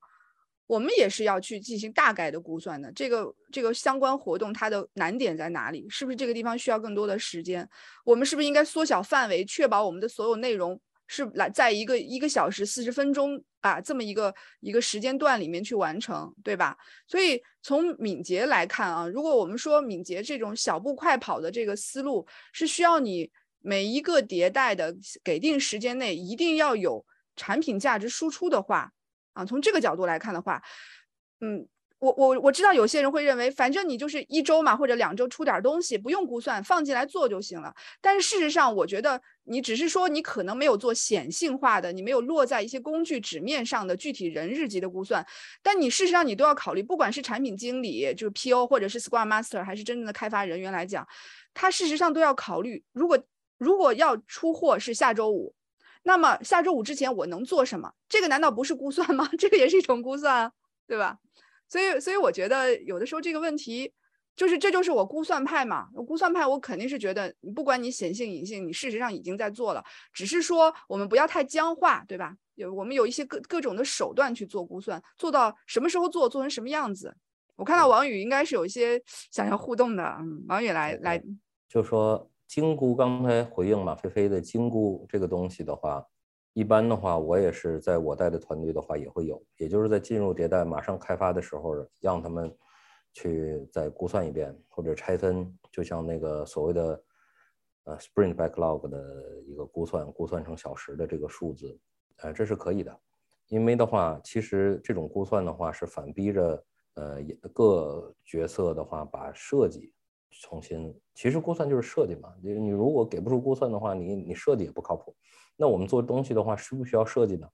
[0.67, 2.91] 我们也是要去进行大概的估算的。
[2.91, 5.85] 这个这个相关活动它的难点在哪里？
[5.89, 7.67] 是不是这个地方需要更多的时间？
[8.03, 10.79] 我们是不是应该缩小范围，确保我们的所有内容？
[11.07, 13.39] 是来在一个一个小时四十分钟
[13.71, 16.77] 啊这么一个一个时间段里面去完成，对吧？
[17.07, 28.91] 所以从敏捷来看啊，如果我们说敏捷这种小步快跑的这个思路是需要你每一个迭代的给定时间内一定要有产品价值输出的话
[29.33, 30.61] 啊，从这个角度来看的话，
[31.41, 31.67] 嗯。
[32.05, 37.73] 我我我知道有些人会认为，反正你就是一周嘛，或者两周出点东西，不用估算，放进来做就行了。
[37.99, 45.25] 但是事实上，我觉得你只是说你可能没有做显性化的，你没有落在一些工具纸面上的具体人日级的估算。
[45.63, 51.07] 但你事实上你都要考虑，不管是产品经理，就是 PO 或者是 Scrum Master，还是真正的开发人员来讲，
[51.55, 53.17] 他事实上都要考虑，如果
[53.57, 55.55] 如果要出货是下周五，
[56.03, 57.91] 那么下周五之前我能做什么？
[58.07, 59.27] 这个难道不是估算吗？
[59.39, 60.51] 这个也是一种估算，
[60.87, 61.17] 对吧？
[61.67, 63.91] 所以，所以我觉得有的时候这个问题，
[64.35, 72.35] 就是这就是我估算派嘛，我估算派我肯定是觉得，不管你显性隐性，你事实上已经在做了，只是说我们不要太僵化，对吧？
[72.55, 77.13] 有我们有一些各各种的手段去做估算，做到什么时候做，做成什么样子。
[77.55, 79.01] 我看到王宇应该是有一些
[79.31, 81.21] 想要互动的，嗯，王宇来来，
[81.67, 86.05] 就说精估刚才回应马飞飞的精估这个东西的话，
[86.55, 92.51] 一般的话我也是在我带的团队的话也会有，也就是在进入迭代马上开发的时候，让他们。
[93.17, 97.03] 去再估算一遍，或者拆分，就像那个所谓的
[97.85, 101.79] 呃 Sprint Backlog 的一个估算，估算成小时的这个数字，
[102.17, 102.93] 呃，这是可以的。
[103.47, 106.61] 因为的话，其实这种估算的话是反逼着
[106.95, 107.21] 呃
[107.53, 109.93] 各角色的话把设计
[110.41, 112.35] 重新，其实估算就是设计嘛。
[112.43, 115.15] 你你如果给不出估算的话，你你设计也不靠谱。
[115.55, 117.47] 那我们做东西的话，需不需要设计呢？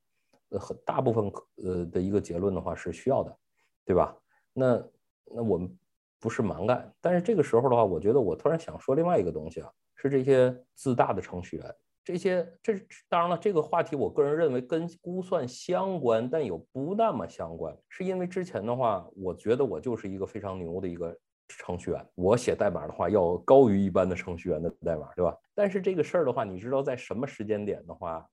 [0.49, 1.31] 呃，很大部分
[1.63, 3.37] 呃的一个结论的话是需要的，
[3.85, 4.15] 对吧？
[4.53, 4.83] 那
[5.25, 5.77] 那我们
[6.19, 12.73] 不是蛮干，但是这个时候的话，我觉得我突然想说另外一个东西啊，是这些自大的程序员，这些这
[13.07, 21.17] 当然了，这个话题我个人认为跟估算相关，但又不那么相关，是因为之前的话，我觉得我就是一个非常牛的一个
[21.59, 25.37] 程序员，我写代码的话要高于一般的程序员的代码，对吧？
[25.53, 28.27] 但是这个事儿的话，你知道在什么时间点的话，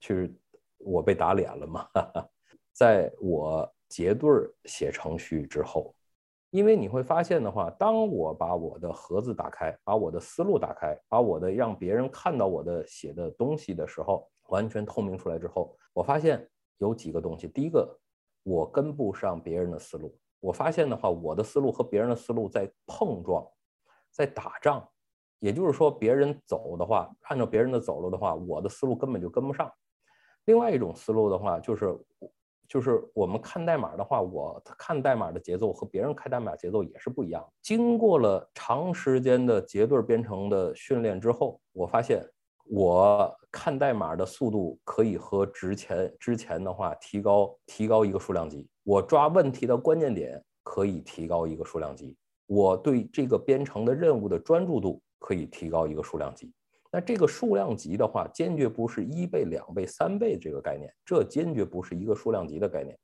[0.00, 0.34] 去
[0.78, 1.86] 我被打脸了吗？
[2.72, 5.94] 在我结对儿写程序之后。
[6.52, 16.44] 因为你会发现的话，当我把我的盒子打开，把我的思路打开，把我的让别人看到我的写的东西的时候，完全透明出来之后，我发现
[16.78, 17.46] 有几个东西。
[17.46, 17.96] 第一个，
[18.42, 20.12] 我跟不上别人的思路。
[20.40, 23.46] 我发现的话，我的思路和别人的思路在碰撞，
[24.10, 24.88] 在打仗。
[25.38, 29.72] 也就是说，别人走的话，按照别人的走路的话，我的思路根本就跟不上。
[30.46, 31.98] 另外一种思路的话，就是。
[32.70, 37.44] 就是我们看代码的话，我看代码的节奏和别人看代码节奏也是不一样。
[37.60, 42.24] 经过了长时间的结对编程的训练之后，我发现
[42.72, 48.68] 我看代码的速度可以和之前之前的话提高提高一个数量级。
[48.84, 52.16] 我抓问题的关键点可以提高一个数量级。
[52.46, 56.52] 我对这个编程的任务的专注度可以提高一个数量级。
[56.92, 62.96] 那这个数量级的话，坚决不是一倍、两倍、三倍这个概念，这坚决不是一个数量级的概念。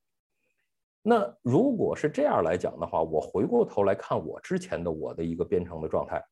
[1.02, 6.24] 那如果是这样来讲的话，我回过头来看我之前的我的一个编程的状态，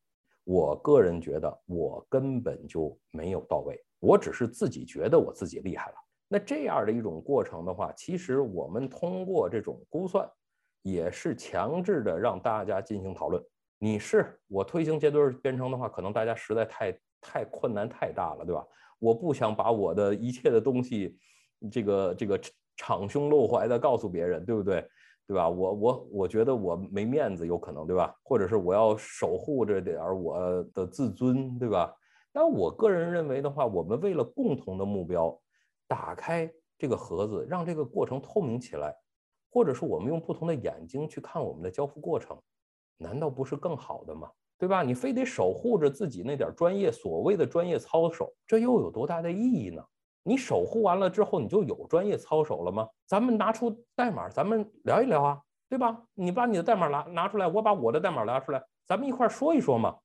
[0.45, 5.95] 我个人觉得我根本就没有到位，我只是自己觉得我自己厉害了。
[6.29, 10.25] 那这样的一种过程的话，其实我们通过这种估算，
[10.83, 13.43] 也是强制的让大家进行讨论。
[13.77, 16.97] 你是我推行结对编程的话，可能大家实在太。
[17.27, 18.63] 太困难太大了，对吧？
[18.99, 21.17] 我不想把我的一切的东西，
[21.71, 22.39] 这个这个
[22.77, 24.87] 敞胸露怀的告诉别人，对不对？
[25.27, 25.49] 对吧？
[25.49, 28.15] 我我我觉得我没面子，有可能，对吧？
[28.23, 31.93] 或者是我要守护着点我的自尊，对吧？
[32.31, 35.35] 但我个人认为的话，我们为了共同的目标，
[35.87, 38.93] 打开这个盒子，让这个过程透明起来，
[39.49, 42.37] 或者是我们用不同的眼睛去看我们的交付过程，
[42.97, 44.29] 难道不是更好的吗？
[44.57, 44.83] 对吧？
[44.83, 49.83] 你非得守护着自己那点专业，所谓的专业操守，这又有多大的意义呢？
[50.27, 52.89] 你守护完了之后，你就有专业操守了吗？
[53.05, 56.01] 咱们拿出代码，咱们聊一聊啊，对吧？
[56.15, 59.95] 你把你的代码拿拿出来，我把我的代码拿出来，咱们一块说一说嘛。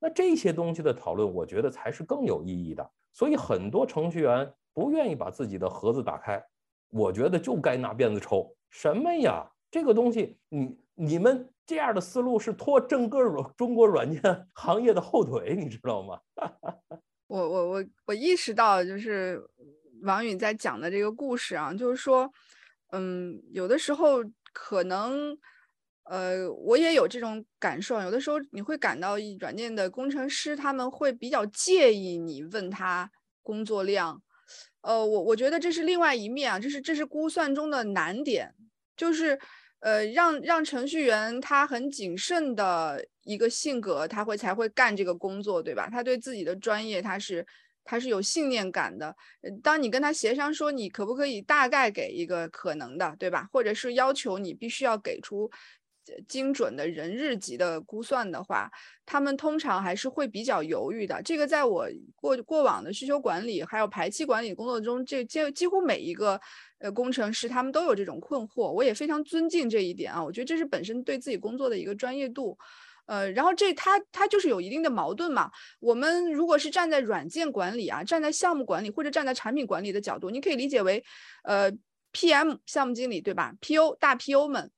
[0.00, 2.90] 那这些东西的讨论，我觉得才是更有意义的。
[3.12, 6.42] 所以很多程序员不愿意把自己的盒子打开，
[6.90, 8.50] 我觉得就该拿鞭子抽。
[8.70, 9.46] 什么呀？
[9.70, 11.48] 这个东西，你你们。
[11.68, 13.22] 这样的思路是拖整个
[13.54, 16.18] 中国软件行业的后腿，你知道吗？
[17.28, 19.40] 我我我我意识到，就是
[20.02, 22.28] 王宇在讲的这个故事啊，就是说，
[22.90, 25.38] 嗯，有的时候可能，
[26.04, 33.10] 呃，我也有这种感受，有的时候你会感到软件的工程师他们会比较介意你问他
[33.42, 34.20] 工作量，
[34.80, 38.54] 呃，我我觉得这是另外一面啊，这是这是估算中的难点，
[38.96, 39.38] 就是。
[39.80, 45.88] 呃，让让程序员他很谨慎的一个性格，他会才会干这个工作，对吧？
[45.90, 47.46] 他对自己的专业，他是
[47.84, 49.14] 他是有信念感的。
[49.62, 53.48] 当你跟他协商说，你可不可以大概给一个可能的，对吧？
[53.52, 55.50] 或者是要求你必须要给出。
[56.26, 58.70] 精准的人日级的估算的话，
[59.04, 61.22] 他们通常还是会比较犹豫的。
[61.22, 61.86] 这个在我
[62.16, 66.40] 过过往的需求管理还有排期管理工作中，这几几乎每一个
[66.78, 68.70] 呃工程师他们都有这种困惑。
[68.70, 72.58] 我也非常尊敬这一点啊，我觉得这是本身对自己工作的一个专业度。
[73.06, 75.50] 呃，然后这他他就是有一定的矛盾嘛。
[75.80, 81.02] 我们如果是站在软件管理啊，站在项目管理或者站在产品管理的角度，你可以理解为
[81.42, 81.72] 呃
[82.12, 84.70] PM 项目经理对吧？PO 大 PO 们。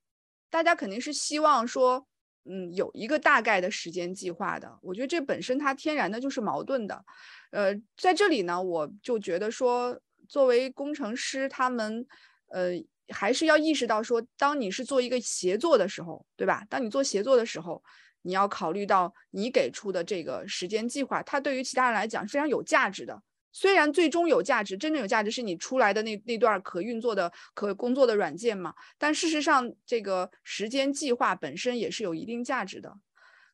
[0.48, 2.06] 大家肯定是希望说，
[2.44, 4.78] 嗯有一个大概的时间计划的。
[4.82, 7.04] 我觉得这本身它天然的就是矛盾的。
[7.50, 12.06] 呃，在这里呢，我就觉得说，作为工程师，他们
[12.50, 12.70] 呃
[13.08, 16.64] 还是要意识到说，当你是做一个协作的时候，对吧？
[16.70, 17.82] 当你做协作的时候，
[18.22, 23.20] 你要考虑到你给出的这个时间计划，它对于其他人来讲是非常有价值的。
[23.50, 28.72] 虽然最终有价值，真正有价值是你出来的那那段可运作的、可工作的软件嘛？
[28.96, 32.96] 但事实上，这个时间计划本身也是有一定价值的。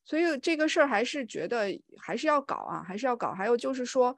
[0.05, 3.33] 所以这个事儿还是觉得还是要搞啊，还是要搞。
[3.33, 4.15] 还有就是说，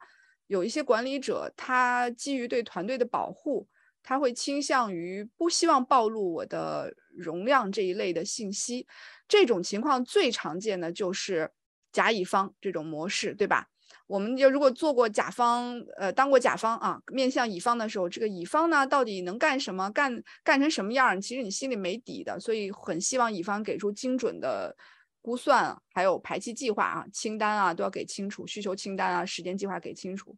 [0.49, 3.67] 有一些管理者他基于对团队的保护，
[4.01, 8.87] 他会倾向于不希望暴露我的容量这一类的信息。
[9.27, 11.51] 这种情况最常见的就是
[11.91, 13.67] 甲乙方这种模式，对吧？
[14.07, 24.75] 我们就如果做过甲方，呃，当过甲方啊，面向乙方的时候，这个乙方呢到底能干什么，干干成什么样，其实你心里没底的，所以很希望乙方给出精准的
[25.21, 30.37] 估算，还有排期计划啊、清单啊都要给清楚，需求清单啊、时间计划给清楚。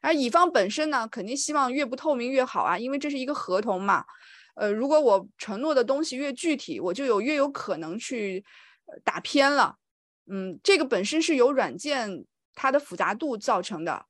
[0.00, 4.04] 而乙方本身呢，肯定希望越不透明越好啊，因为这是一个合同嘛。
[4.54, 8.44] 呃，如果我承诺的东西越具体，我就有越有可能去
[9.04, 9.76] 打偏了。
[10.26, 12.24] 嗯，这个本身是由软件。
[12.54, 14.04] 它的复杂度造成的，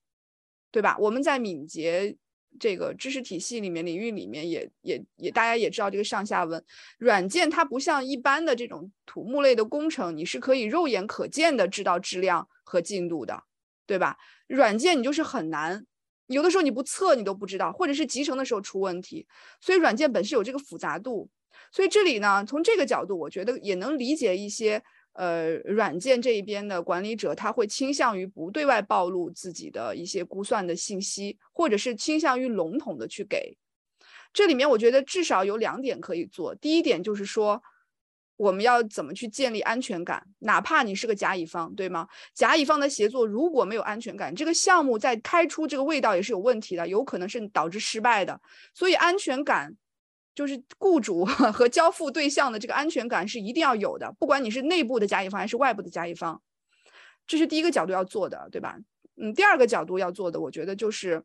[0.73, 0.97] 对吧？
[0.99, 2.17] 我们在敏捷
[2.61, 6.65] 这个知识体系里面、领域里面，也也也，大家也知道这个上下文。
[6.99, 13.45] 软件它不像一般的这种土木类的工程，你是可以肉眼可见的知道质量和进度的，
[13.87, 14.17] 对吧？
[14.47, 15.87] 软件你就是很难，
[16.27, 19.27] 有的时候你不测你都不知道，或者是集成的时候出问题。
[19.61, 21.29] 所以软件本身有这个复杂度，
[21.71, 24.83] 所以这里呢，从这个角度，我觉得也能理解一些。
[25.15, 33.57] 呃，软件这一边的管理者，他会倾向于不对外暴露自己的一些估算的信息，或者是倾向于笼统的去给。
[34.33, 36.55] 这里面我觉得至少有两点可以做。
[36.55, 37.63] 第一点就是说，
[38.39, 42.09] 我们要怎么去建立安全感，哪怕你是个甲乙方，对吗？
[42.33, 48.41] 甲乙方的协作如果没有安全感，这个项目在开出这个味道也是有问题的，有可能是导致失败的。
[48.73, 49.77] 所以安全感。
[50.35, 56.41] 就是雇主 和交付对象的这个安全感是一定要有的，不管你是内部的甲乙方还是外部的甲乙方，
[57.27, 58.79] 这是第一个角度要做的，对吧？
[59.17, 61.23] 嗯，第二个角度要做的，我觉得就是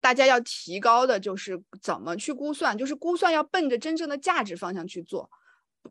[0.00, 5.30] 大家要提高的，就是怎么去估算，就是估算要奔着真正的价值方向去做，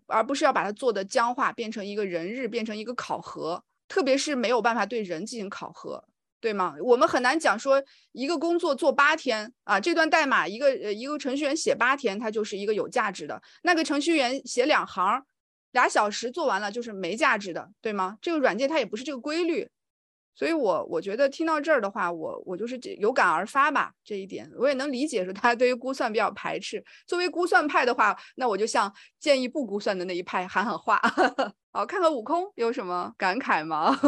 [0.06, 6.04] 而不是要把它做的僵化，变成一个人日，变成一个考核，特别是没有办法对人进行考核。
[6.40, 6.76] 对吗？
[6.84, 15.24] 我们很难讲说一个工作做八天啊，这段代码一个呃一个程序员写八天，它就是一个有价值的；那个程序员写两行，
[15.72, 18.18] 俩小时做完了就是没价值的，对吗？
[18.22, 19.68] 这个软件它也不是这个规律，
[20.36, 26.84] 所以我我觉得听到这儿的话，我我就是有感而发吧，这一点我也能理解，说大家对于估算比较排斥。
[27.08, 31.02] 作为估算派的话，那我就向建议不估算的那一派喊喊话。
[31.74, 34.00] 好，看看悟空有什么感慨吗？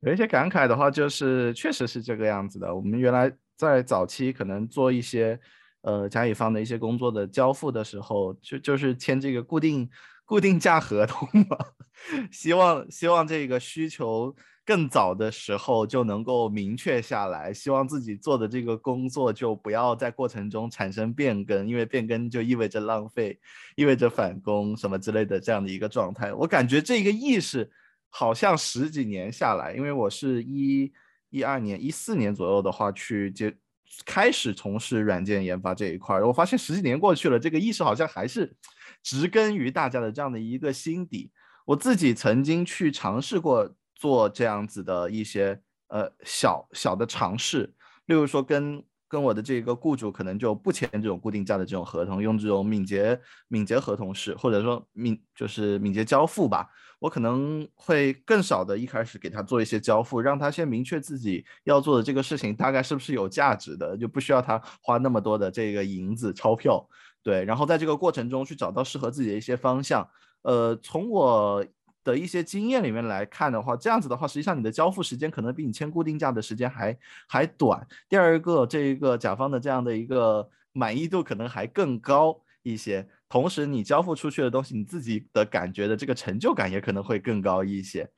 [0.00, 2.74] 有一些感慨的话，就是确实是这个样子的。
[2.74, 5.38] 我们原来在早期可能做一些，
[5.82, 9.86] 呃，甲乙方的一些工作的交付的时候，就就是签这个固定
[10.24, 11.58] 固定价合同嘛，
[12.32, 14.34] 希望希望这个需求
[14.64, 23.38] 更早的时候就能够明确下来，希望自己做的这个工作就不要在过程中产生变更，因为变更就意味着浪费，
[23.76, 26.32] 意味着返工什么之类的这样的一个状态。
[26.32, 27.70] 我感觉这个意识。
[28.10, 30.92] 好像十几年下来，因为我是一
[31.30, 33.56] 一二年、一四年左右的话去接
[34.04, 38.56] 开始从事软件研发这一块，我发现十几年过去了，这个意识好像还是
[39.02, 41.30] 植根于大家的这样的一个心底。
[41.66, 47.74] 我自己曾经去尝试过做这样子的一些呃小小的尝试，
[48.06, 56.68] 例如说跟跟我的这个雇主可能就不签这种固定价的这种合同，用这种敏捷敏捷合同式，或者说敏就是敏捷交付吧。
[57.00, 66.86] 我可能会更少的一开始给他做一些交付，让他先明确自己要做的这个事情大概是不是有价值的，就不需要他花那么多的这个银子钞票，
[67.22, 67.44] 对。
[67.44, 70.08] 然后在这个过程中去找到适合自己的一些方向。
[70.42, 71.64] 呃，从我
[72.02, 76.96] 的一些经验里面来看的话，这样子的话，实际上你的交付时间可能比你签固定价的时间还
[77.28, 77.86] 还短。
[78.08, 83.06] 第二个，这一个甲方的这样的一个满意度可能还更高一些。
[83.28, 88.10] 同时，你交付出去的东西，你自己的感觉的这个成就感也可能会更高一些，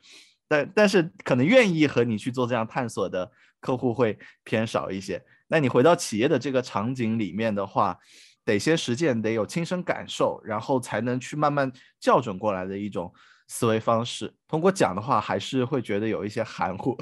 [0.48, 3.30] 但但是可能愿意和你去做这样探索的
[3.61, 5.22] 客户会偏少一些。
[5.48, 7.98] 那你回到企业的这个场景里面的话，
[8.42, 13.12] 得先实践，得有亲身感受，然后才能去慢慢校准过来的一种
[13.53, 14.32] 思维方式。
[14.48, 16.96] 通过讲的话，还是会觉得有一些含糊。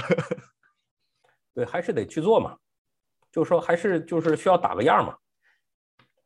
[1.55, 2.59] 对，还是得去做嘛，
[3.31, 5.17] 就是说，还是就是需要打个样嘛。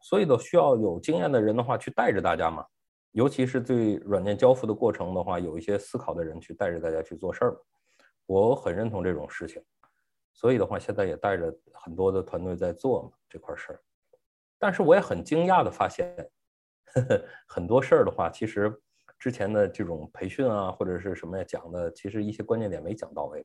[0.00, 2.64] 所以都需要有经验的人的话去带着大家嘛，
[3.12, 7.56] 尤其是对软件交付的过程的话，有一些思考的人去带着大家去做事儿，
[8.24, 9.62] 我很认同这种事情。
[10.32, 13.80] 所以的话，现在也带着很多的团队在做嘛这块事儿。
[14.58, 16.16] 但是我也很惊讶的发现，
[16.94, 18.74] 呵 呵很多事儿的话，其实
[19.24, 23.42] 之前的这种培训啊，或者是什么呀讲的，其实一些关键点没讲到位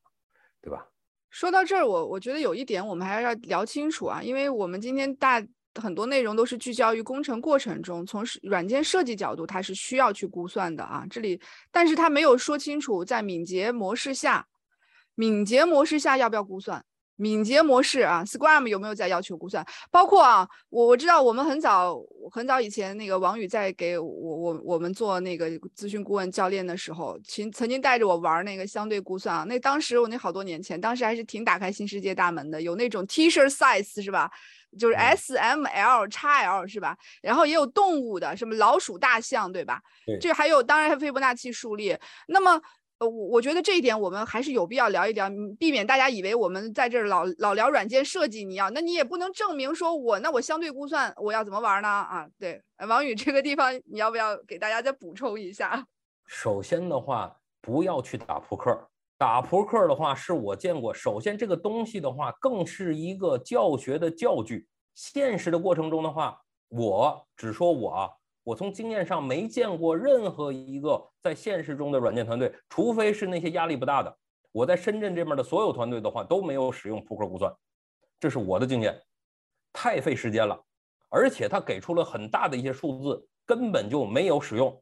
[0.62, 0.86] 对吧？
[1.30, 5.42] 说到这儿，我我觉得有一点我们还是要聊清楚啊，因为我们今天大
[5.82, 11.06] 很多内容都是聚焦于工程过程中，从软件设计角度，它是需要去估算的啊。
[11.10, 11.40] 这里，
[11.72, 14.48] 但是它没有说清楚，在敏捷模式下，
[15.16, 16.84] 敏捷模式下要不要估算。
[17.20, 19.66] 敏捷模式啊，Scrum 有没有在要求估算？
[19.92, 22.02] 包括啊，我我知道我们很早
[22.32, 29.44] 很早以前那个王宇在给我我我们做那个咨询顾问教练的时候，曾曾经带着我玩那个相对估算啊。
[29.44, 34.32] 那当时我那好多年前，当时还是挺打开新世界大门的，有那种 T-shirt size 是吧？
[34.78, 36.96] 就是 S、M、L、x L 是吧？
[37.22, 39.82] 然后也有动物的，什么老鼠、大象对吧？
[40.22, 42.00] 这还有当然还有斐波那契数列。
[42.28, 42.62] 那么
[43.00, 48.44] 呃，我我觉得这一点我们还是有必要聊一聊，避免大家以为我们在这儿老老聊软件设计。
[48.44, 51.88] 你要，那你也不能证明说我那我相对估算我要怎么玩呢？
[51.88, 55.86] 啊，对，王宇这个地方你要不要给大家再补充一下？
[56.28, 58.78] 首先的话，不要去打扑克，
[59.18, 60.94] 打扑克的话是我见过。
[60.94, 64.68] 首先这个东西的话，更是一个教学的教具。
[64.94, 66.38] 现实的过程中的话，
[66.68, 68.19] 我只说我。
[68.50, 74.18] 我从经验上没见过任何一个在现实中的软件团队，除非是那些压力不大的。
[74.52, 77.54] 我在深圳这边的所有团队的话都没有使用扑克估算，
[78.20, 79.00] 这是我的经验，
[79.72, 80.60] 太费时间了，
[81.10, 84.82] 而且他给出了很大的一些数字，根本就没有使用。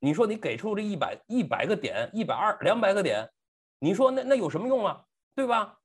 [0.00, 3.24] 你说你给出这一百一百个点，一百二两百个点，
[3.78, 5.00] 你说那那有什么用啊？
[5.36, 5.78] 对吧？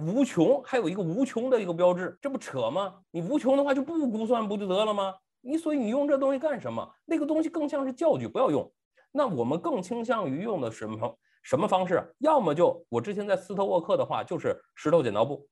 [0.00, 3.02] 无穷还有一个无穷的一个标志，这不扯吗？
[3.10, 5.14] 你无穷的话就不估算不就得了吗？
[5.44, 6.90] 你所以你用这东西干什么？
[7.04, 8.72] 那个东西更像是教具，不要用。
[9.12, 12.02] 那我们更倾向于用的什么什么方式？
[12.18, 15.46] 要么就我之前在斯特沃克的话，就是石头剪刀布，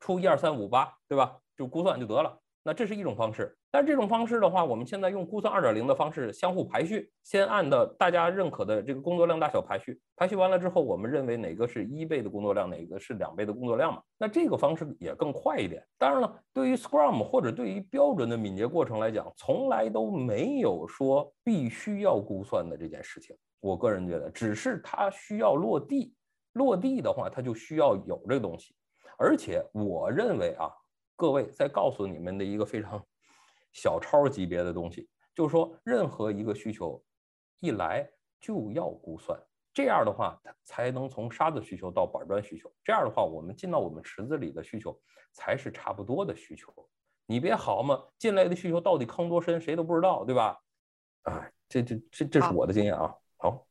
[0.00, 1.38] 出一二三五八，对吧？
[1.56, 2.38] 就估算就得了。
[2.64, 14.02] 那这是一种方式，但这种方式的话，我们现在用估算二点零的方式相互排序，先按的大家认可的这个工作量大小排序，排序完了之后，我们认为哪个是一倍的工作量，哪个是两倍的工作量嘛？
[14.18, 15.82] 那这个方式也更快一点。
[15.96, 23.34] 当然了，对于 Scrum 或者对于标准的敏捷过程来讲，从来都没有说必须要估算的这件事情。
[23.60, 26.12] 我个人觉得，只是它需要落地，
[26.52, 28.74] 落地的话，它就需要有这个东西。
[29.16, 30.68] 而且我认为啊。
[31.18, 33.04] 各位再告诉你们的一个非常
[33.74, 37.02] 小超级别的东西，就是说，任何一个需求
[37.58, 38.08] 一来
[38.40, 39.36] 就要估算，
[39.74, 42.72] 这样的话，它才能从沙子需求到板砖需求。
[42.84, 44.96] 这样的话，我们进到我们池子里的需求
[45.32, 46.72] 才是差不多的需求。
[47.26, 50.56] 你别好嘛，进来的需求到底坑多深，谁都不知道，对吧？
[51.22, 53.12] 啊，这这这这是我的经验啊。
[53.36, 53.67] 好，好。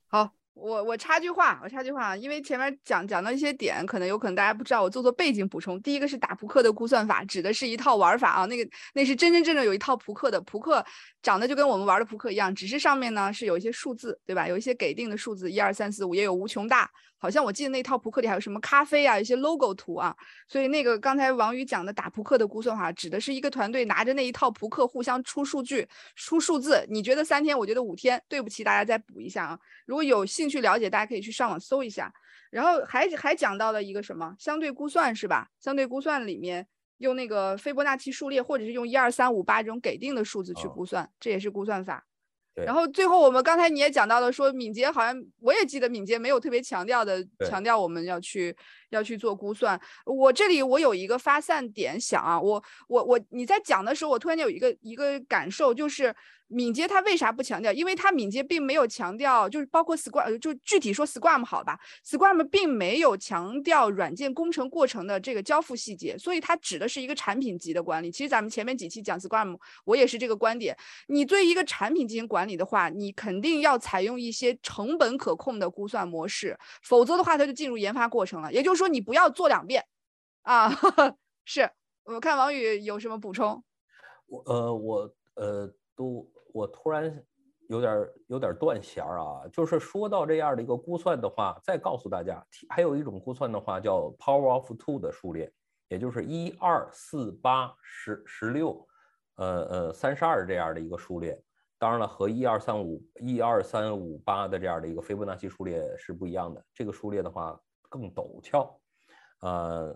[0.59, 5.79] 我我插句话，我插句话，因为前面讲讲到一些点，可能有可能大家不知道，我做做背景补充。
[5.81, 10.83] 第一个是打扑克的估算法，指的是一套玩法啊，那个那是真真正正有一套扑克的扑克。
[11.21, 14.47] 长得就跟我们玩的扑克一样，只是上面呢是有一些数字，对吧？
[14.47, 16.89] 有一些给定的数字，一二三四五，也有无穷大。
[17.17, 20.15] 好像我记得那套扑克里还有什么咖啡啊，一些 logo 图啊。
[20.47, 26.85] 所以那个刚才王宇讲的打扑克的估算法，指的是一个团队拿着那一套扑克互相出数据、出数字。
[26.89, 28.21] 你觉得三天，我觉得五天。
[28.27, 29.59] 对不起，大家再补一下啊。
[29.85, 32.11] 如果有兴趣了解，大家可以去上网搜一下。
[32.51, 35.47] 然后还还讲到了一个什么相对估算，是吧？
[35.59, 36.67] 相对估算里面。
[36.99, 42.03] 用那个斐波那契数列，或者是用一二三五八这种给定的数字去估算，这也是估算法。
[42.65, 48.55] 然后最后我们刚才你也讲到了，说敏捷好像我也记得敏捷没有特别强调的强调我们要去
[48.89, 49.79] 要去做估算。
[50.05, 56.15] 我这里我有一个发散点想啊，我我我你在讲的时候，我突然间有一个一个感受就是。
[56.47, 57.73] 敏捷它为啥不强调？
[57.73, 68.09] 因为它敏捷并没有强调，就是包括 Scrum，就具体说 Scrum 好吧，Scrum 并没有强调软件工程过程的这个交付细节，所以它指的是一个产品级的管理。
[68.09, 70.77] 其实咱们前面几期讲 Scrum，我也是这个观点。
[71.07, 78.53] 你对一个产品进行管理的话，你肯定要采用一些成本可控的估算模式，否则的话它就进入研发过程了。
[78.53, 79.83] 也就是说，你不要做两遍
[80.43, 80.71] 啊。
[81.43, 81.69] 是
[82.05, 83.61] 我看王宇有什么补充？
[84.27, 86.25] 我呃我呃都。
[86.53, 87.23] 我突然
[87.69, 95.51] 有点有点断弦儿啊，就是说到这样的一个估算的话，再告诉大家，还有一种估算的话叫 Power of Two 的数列，
[95.89, 98.87] 也就是一二四八十十六，
[99.35, 101.37] 呃呃三十二这样的一个数列。
[101.77, 106.63] 当然了，和一二三五一二三五八的这样的一个斐波那契数列是不一样的。
[106.73, 108.79] 这个数列的话更陡峭，
[109.41, 109.95] 呃，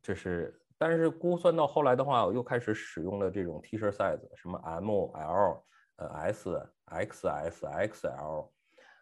[0.00, 5.64] 这是，但是估算到后来的话，我又开始使用了这种 T-shirt size，什么 M L。
[5.96, 6.50] 呃 S、
[6.86, 8.50] XS、XL。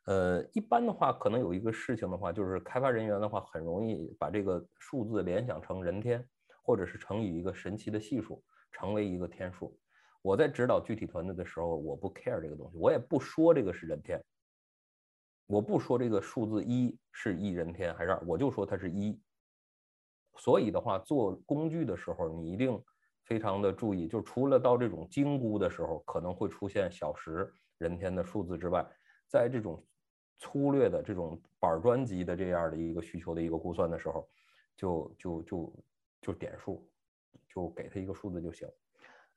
[0.06, 6.22] 呃，一般的话，可能有一个事情的话，就是开发人员的话，很容易把这个数字联想成人天，
[6.62, 9.78] 或者是乘以一个神奇的系数，成为一个天数。
[10.20, 14.22] 我在指导具体团队的时候，我不 care 这个东西，我也不说这个是人天，
[15.46, 19.18] 我不说这个数字一是一人天还是二，我就说它是一。
[20.36, 22.82] 所以的话，做工具的时候，你一定
[23.24, 28.86] 非常的注意，就除了到这种精估的时候可能会出现小时人天的数字之外，
[29.26, 29.82] 在这种
[30.38, 34.28] 粗略的这种板砖级的这样的一个需求的一个估算的时候，
[34.76, 35.84] 就就就
[36.20, 36.86] 就点数，
[37.48, 38.68] 就给他一个数字就行。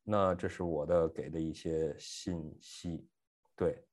[0.04, 3.08] 那这是我的给的一些信息，
[3.56, 3.87] 对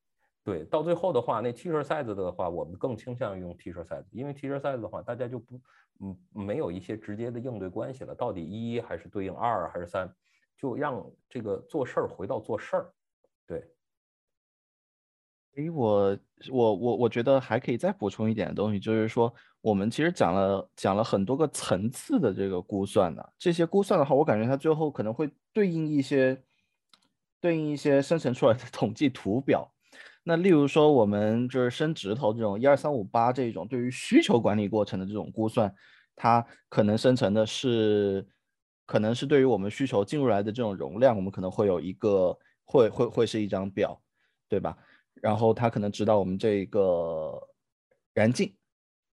[0.45, 0.65] 对。
[0.67, 5.61] 到最后的话，那 T 恤 size 的话，我们更倾向于用 T 恤 size，因为 T 恤 size 的话，大家就不
[6.01, 10.15] 嗯没有一些直接的应对关系了，到底一还是对应二还是三，
[10.57, 12.93] 就让这个做事儿回到做事儿，
[13.47, 13.65] 对。
[15.57, 16.19] 诶，我
[16.51, 26.43] 我我我觉得还可以再补充一点东西，就是说我们其实讲了讲了很多个层次的这个估算的，这些估算的话，我感觉它最后可能会对应一些
[27.41, 29.74] 对应一些生成出来的统计图表。
[30.27, 35.73] 那例如说我们就是伸指头这种一二三五八这种对于需求管理过程的这种估算，
[36.17, 38.27] 它可能生成的是
[38.87, 44.01] 可能是对于我们需求进入来的这种容量，我们可能会有一个会会会是一张表，
[44.49, 44.77] 对吧？
[45.21, 47.33] 然后它可能指导我们这个
[48.15, 48.55] 燃尽，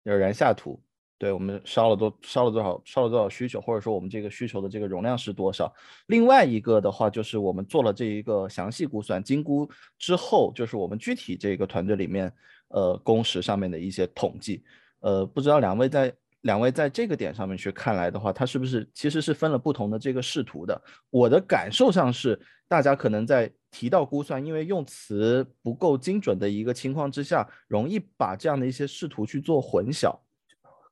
[0.04, 0.80] 就是燃下图，
[1.20, 5.70] 对我们烧了多烧了多少烧了多少需求，或者说我们这个需求的这个容量是多少。
[6.06, 9.68] 另外一个的话就是我们做了这一个详细估算，精估
[9.98, 12.32] 之后，就是我们具体这个团队里面
[12.68, 14.64] 呃工时上面的一些统计。
[15.00, 20.82] 呃，不知道两位在两位在这个点上面去看来的话，它是不是其实是分了不同的这个视图的？
[21.10, 23.48] 我的感受上是大家可能在。
[23.72, 30.12] 提到估算，因为用词不够精准的一个情况之下，容易把这样的一些视图去做混淆，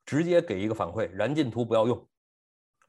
[0.08, 2.08] 直接给一个反馈，燃尽图不要用。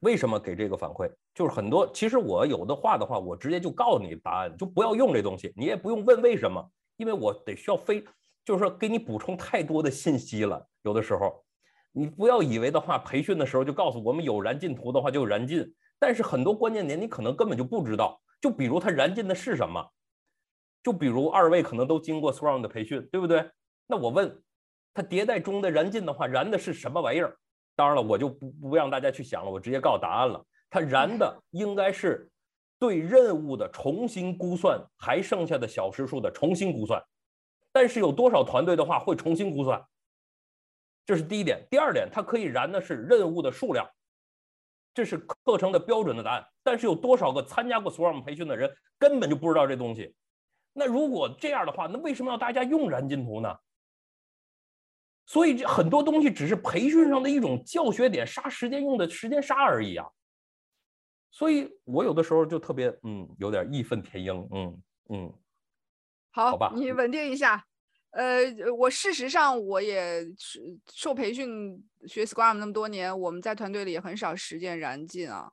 [0.00, 1.12] 为什么给这个反馈？
[1.34, 6.66] 就是很多，其实我有的话的话，我直接就告诉你答案，就不要用这东西，你也不用问为什么，
[6.96, 8.02] 因为我得需要非，
[8.42, 10.66] 就是说给你补充太多的信息了。
[10.80, 11.44] 有的时候，
[11.92, 18.18] 你不要以为的话，培训的时候就告诉我们有燃尽图的话就有燃尽，但是很多关键点你可能根本就不知道。
[18.40, 19.86] 就比如它燃尽的是什么？
[20.82, 23.50] 就比如二位可能都经过 Scrum 的培训，对不对？
[23.86, 24.42] 那我问，
[24.92, 27.36] 它迭代中的燃尽的话，燃的是什么玩意儿？
[27.76, 30.44] 当然了，我就不不让大家去想了，我直接告诉答案了。
[30.68, 32.30] 它燃的应该是
[32.78, 37.02] 对任务的重新估算，还剩下的小时数的重新估算。
[37.72, 39.82] 但是有多少团队的话会重新估算？
[41.06, 41.66] 这是第一点。
[41.70, 43.88] 第二点，它可以燃的是任务的数量。
[44.92, 50.14] 这是课程的标准的答案，但是有多少个参加过 Scrum 培训的人根本就不知道这东西？
[50.72, 53.56] 那如果这样的话，那为什么要大家用燃尽图呢？
[55.30, 60.04] 所以这很多东西只是培训上的一种教学点，杀时间用的时间杀而已啊。
[61.30, 65.32] 所以我有的时候就特别嗯，有点义愤填膺，嗯嗯。
[66.32, 67.64] 好，好吧，你稳定一下。
[68.10, 68.42] 呃，
[68.76, 70.60] 我事实上我也是
[70.92, 75.48] 受培训学 Scrum 那么多年，我们在团队里也很少实践燃尽啊。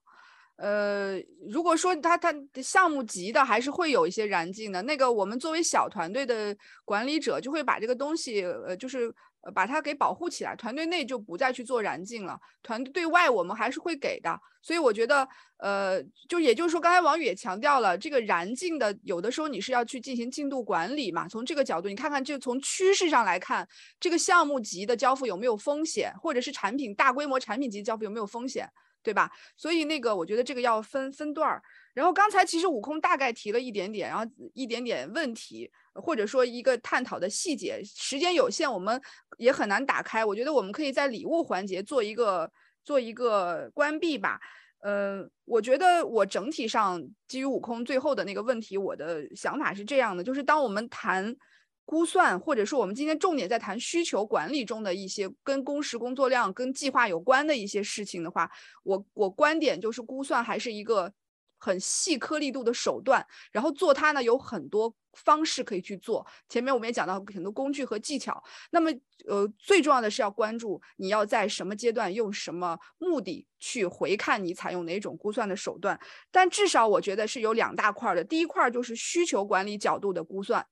[0.56, 4.82] 呃，如果说他他项目级的，还是会有一些燃尽的。
[4.82, 9.14] 那个我们作为小团队的管理者，就会把这个东西，呃，就是。
[9.54, 14.40] 把它给保护起来，团队内就不再去做燃尽了，团队外我们还是会给的。
[14.62, 15.28] 所以我觉得，
[15.58, 21.28] 呃，就也就是说，刚才王宇也强调了，这个燃尽的有的时候你是要去进行进度管理嘛。
[21.28, 23.66] 从这个角度，你看看，就从趋势上来看，
[24.00, 28.70] 这个项目级的交付有没有风险，或者是产品大规模产品级交付有没有风险，
[29.02, 29.32] 对吧？
[29.56, 31.64] 所以那个我觉得这个要分分段儿。
[31.98, 34.24] 然后刚才其实悟空大概提了一点点，然后
[34.54, 39.02] 一点点问题，或者说一个探讨的细节，时间有限，我们
[39.40, 40.24] 也很难打开。
[40.24, 42.52] 我觉得我们可以在礼物环节做一个
[42.84, 44.40] 做一个关闭吧。
[44.82, 51.36] 嗯，我觉得我整体上基于悟空最后的那个问题，我的想法是这样的，就是当我们谈
[51.84, 58.48] 估算，或者说我们今天重点在谈需求管理中的一些跟工时、工作量、跟计划有关的一些事情的话，
[58.84, 61.12] 我我观点就是估算还是一个。
[61.58, 66.26] 很细颗粒度的手段，然后做它呢有很多方式可以去做。
[66.48, 68.42] 前面我们也讲到很多工具和技巧。
[68.72, 68.92] 那么，
[69.28, 76.00] 呃，最重要的是要关注你要在什么阶段用什么目的去回看你采用哪种估算的手段。
[76.32, 78.24] 但至少我觉得是有两大块的。
[78.24, 80.66] 第一块就是需求管理角度的估算，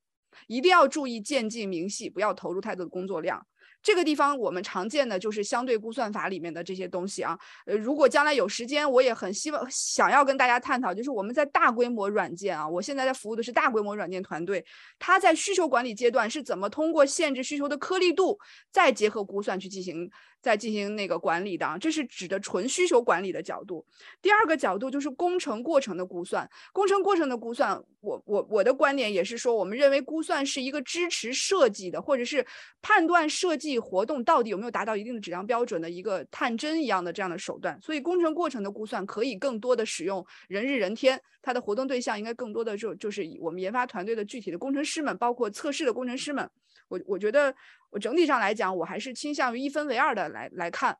[0.47, 3.45] 一定要注意渐进明细，不要投入太多的工作量。
[3.85, 7.37] 这个地方我们常见的就是相对估算法里面的这些东西啊。
[7.67, 14.65] 呃，如果将来有时间，我也很希望想要跟大家探讨，就是我们在大规模软件啊，我现在在服务的是大规模软件团队，
[14.97, 18.39] 它在需求管理阶段是怎么通过限制需求的颗粒度，
[18.71, 20.09] 再结合估算去进行。
[20.45, 23.83] 在进行那个管理的，这是指的纯需求管理的角度。
[24.21, 26.47] 第二个角度就是工程过程的估算。
[26.71, 32.45] 工程过程的估算，我我我的观点也是说，我们认为估算是一个支持设计的，或者是
[32.79, 37.81] 判断设计活动到底有没有达到一定的质量标准的一个探针一样的这样的手段。
[37.81, 46.47] 所以，工程过程的估算可以更多的使用人日人天，它的活动对象应该更多的就就是以我们研发团队的具体的工程师们，包括测试的工程师们。
[46.87, 47.53] 我我觉得。
[47.91, 50.97] 我整体上来讲，我还是倾向于一分为二的来来看，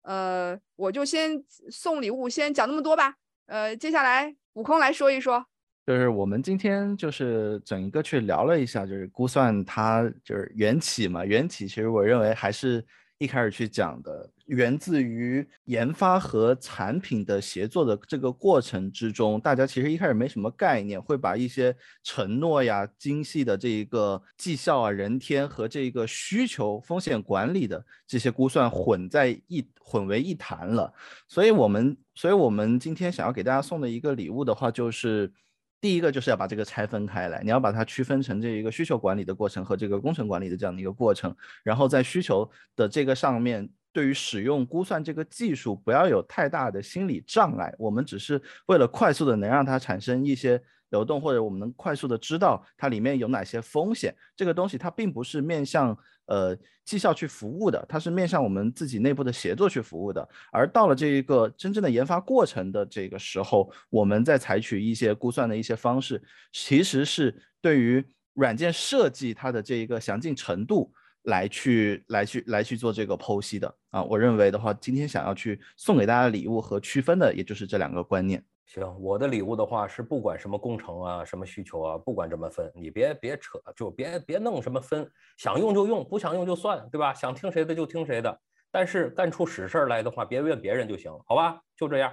[0.00, 3.16] 呃，我就先送礼物，先讲那么多吧。
[3.44, 5.44] 呃，接下来悟空来说一说，
[5.86, 12.82] 就是我们今天就是整一个去聊了一下，就是估算它就是缘起嘛，缘起其实我认为还是。
[13.18, 30.92] 一开始去讲的，源自于研发和产品的协作的这个过程之中，大家其实一开始没什么概念，会把一些承诺呀、精细的这一个绩效啊、人天和这个需求风险管理的这些估算混在一混为一谈了。
[31.26, 35.32] 所以，我们所以我们今天想要给大家送的一个礼物的话，就是。
[35.80, 50.62] 第一个就是要把这个拆分开来，你要把它区分成这一个需求管理的过程和这个工程管理的这样的一个过程，然后在需求的这个上面，对于使用估算这个技术不要有太大的心理障碍，我们只是为了快速的能让它产生一些。
[50.90, 55.94] 流动或者我们能快速的知道它里面有哪些风险，这个东西它并不是面向
[56.28, 60.26] 呃绩效去服务的，它是面向我们自己内部的协作去服务的。
[60.52, 66.22] 而到了这一个真正的研发过程的这个时候，我们在采取一些估算的一些方式，
[66.52, 68.02] 其实是对于
[68.34, 70.90] 软件设计它的这一个详尽程度
[71.24, 74.02] 来去来去来去做这个剖析的啊。
[74.02, 78.42] 我认为的话，今天想要去送给大家的礼物和区分的，也就是这两个观念。
[78.68, 87.14] 行，我的礼物的话是不管什么工程啊，什么需求啊，不管怎么分，你别别扯，就别别弄什么分，想用就用，不想用就算，对吧？
[87.14, 88.38] 想听谁的就听谁的，
[88.70, 91.62] 但是干出实事来的话，别怨别人就行，好吧？
[91.74, 92.12] 就这样。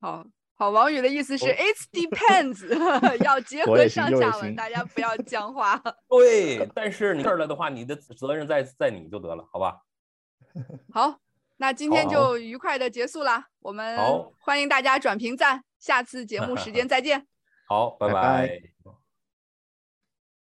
[0.00, 2.68] 好好，王宇的意思是，it depends，
[3.24, 5.76] 要结合上下文，大家不要僵化。
[6.08, 9.82] 对，但是你事儿了的话，你的责任在在你就得了，好吧？
[10.94, 11.18] 好，
[11.56, 13.98] 那今天就愉快的结束了，我们
[14.38, 15.64] 欢迎大家转评赞。
[15.78, 17.26] 下次节目时间 再见。
[17.68, 18.60] 好，拜拜。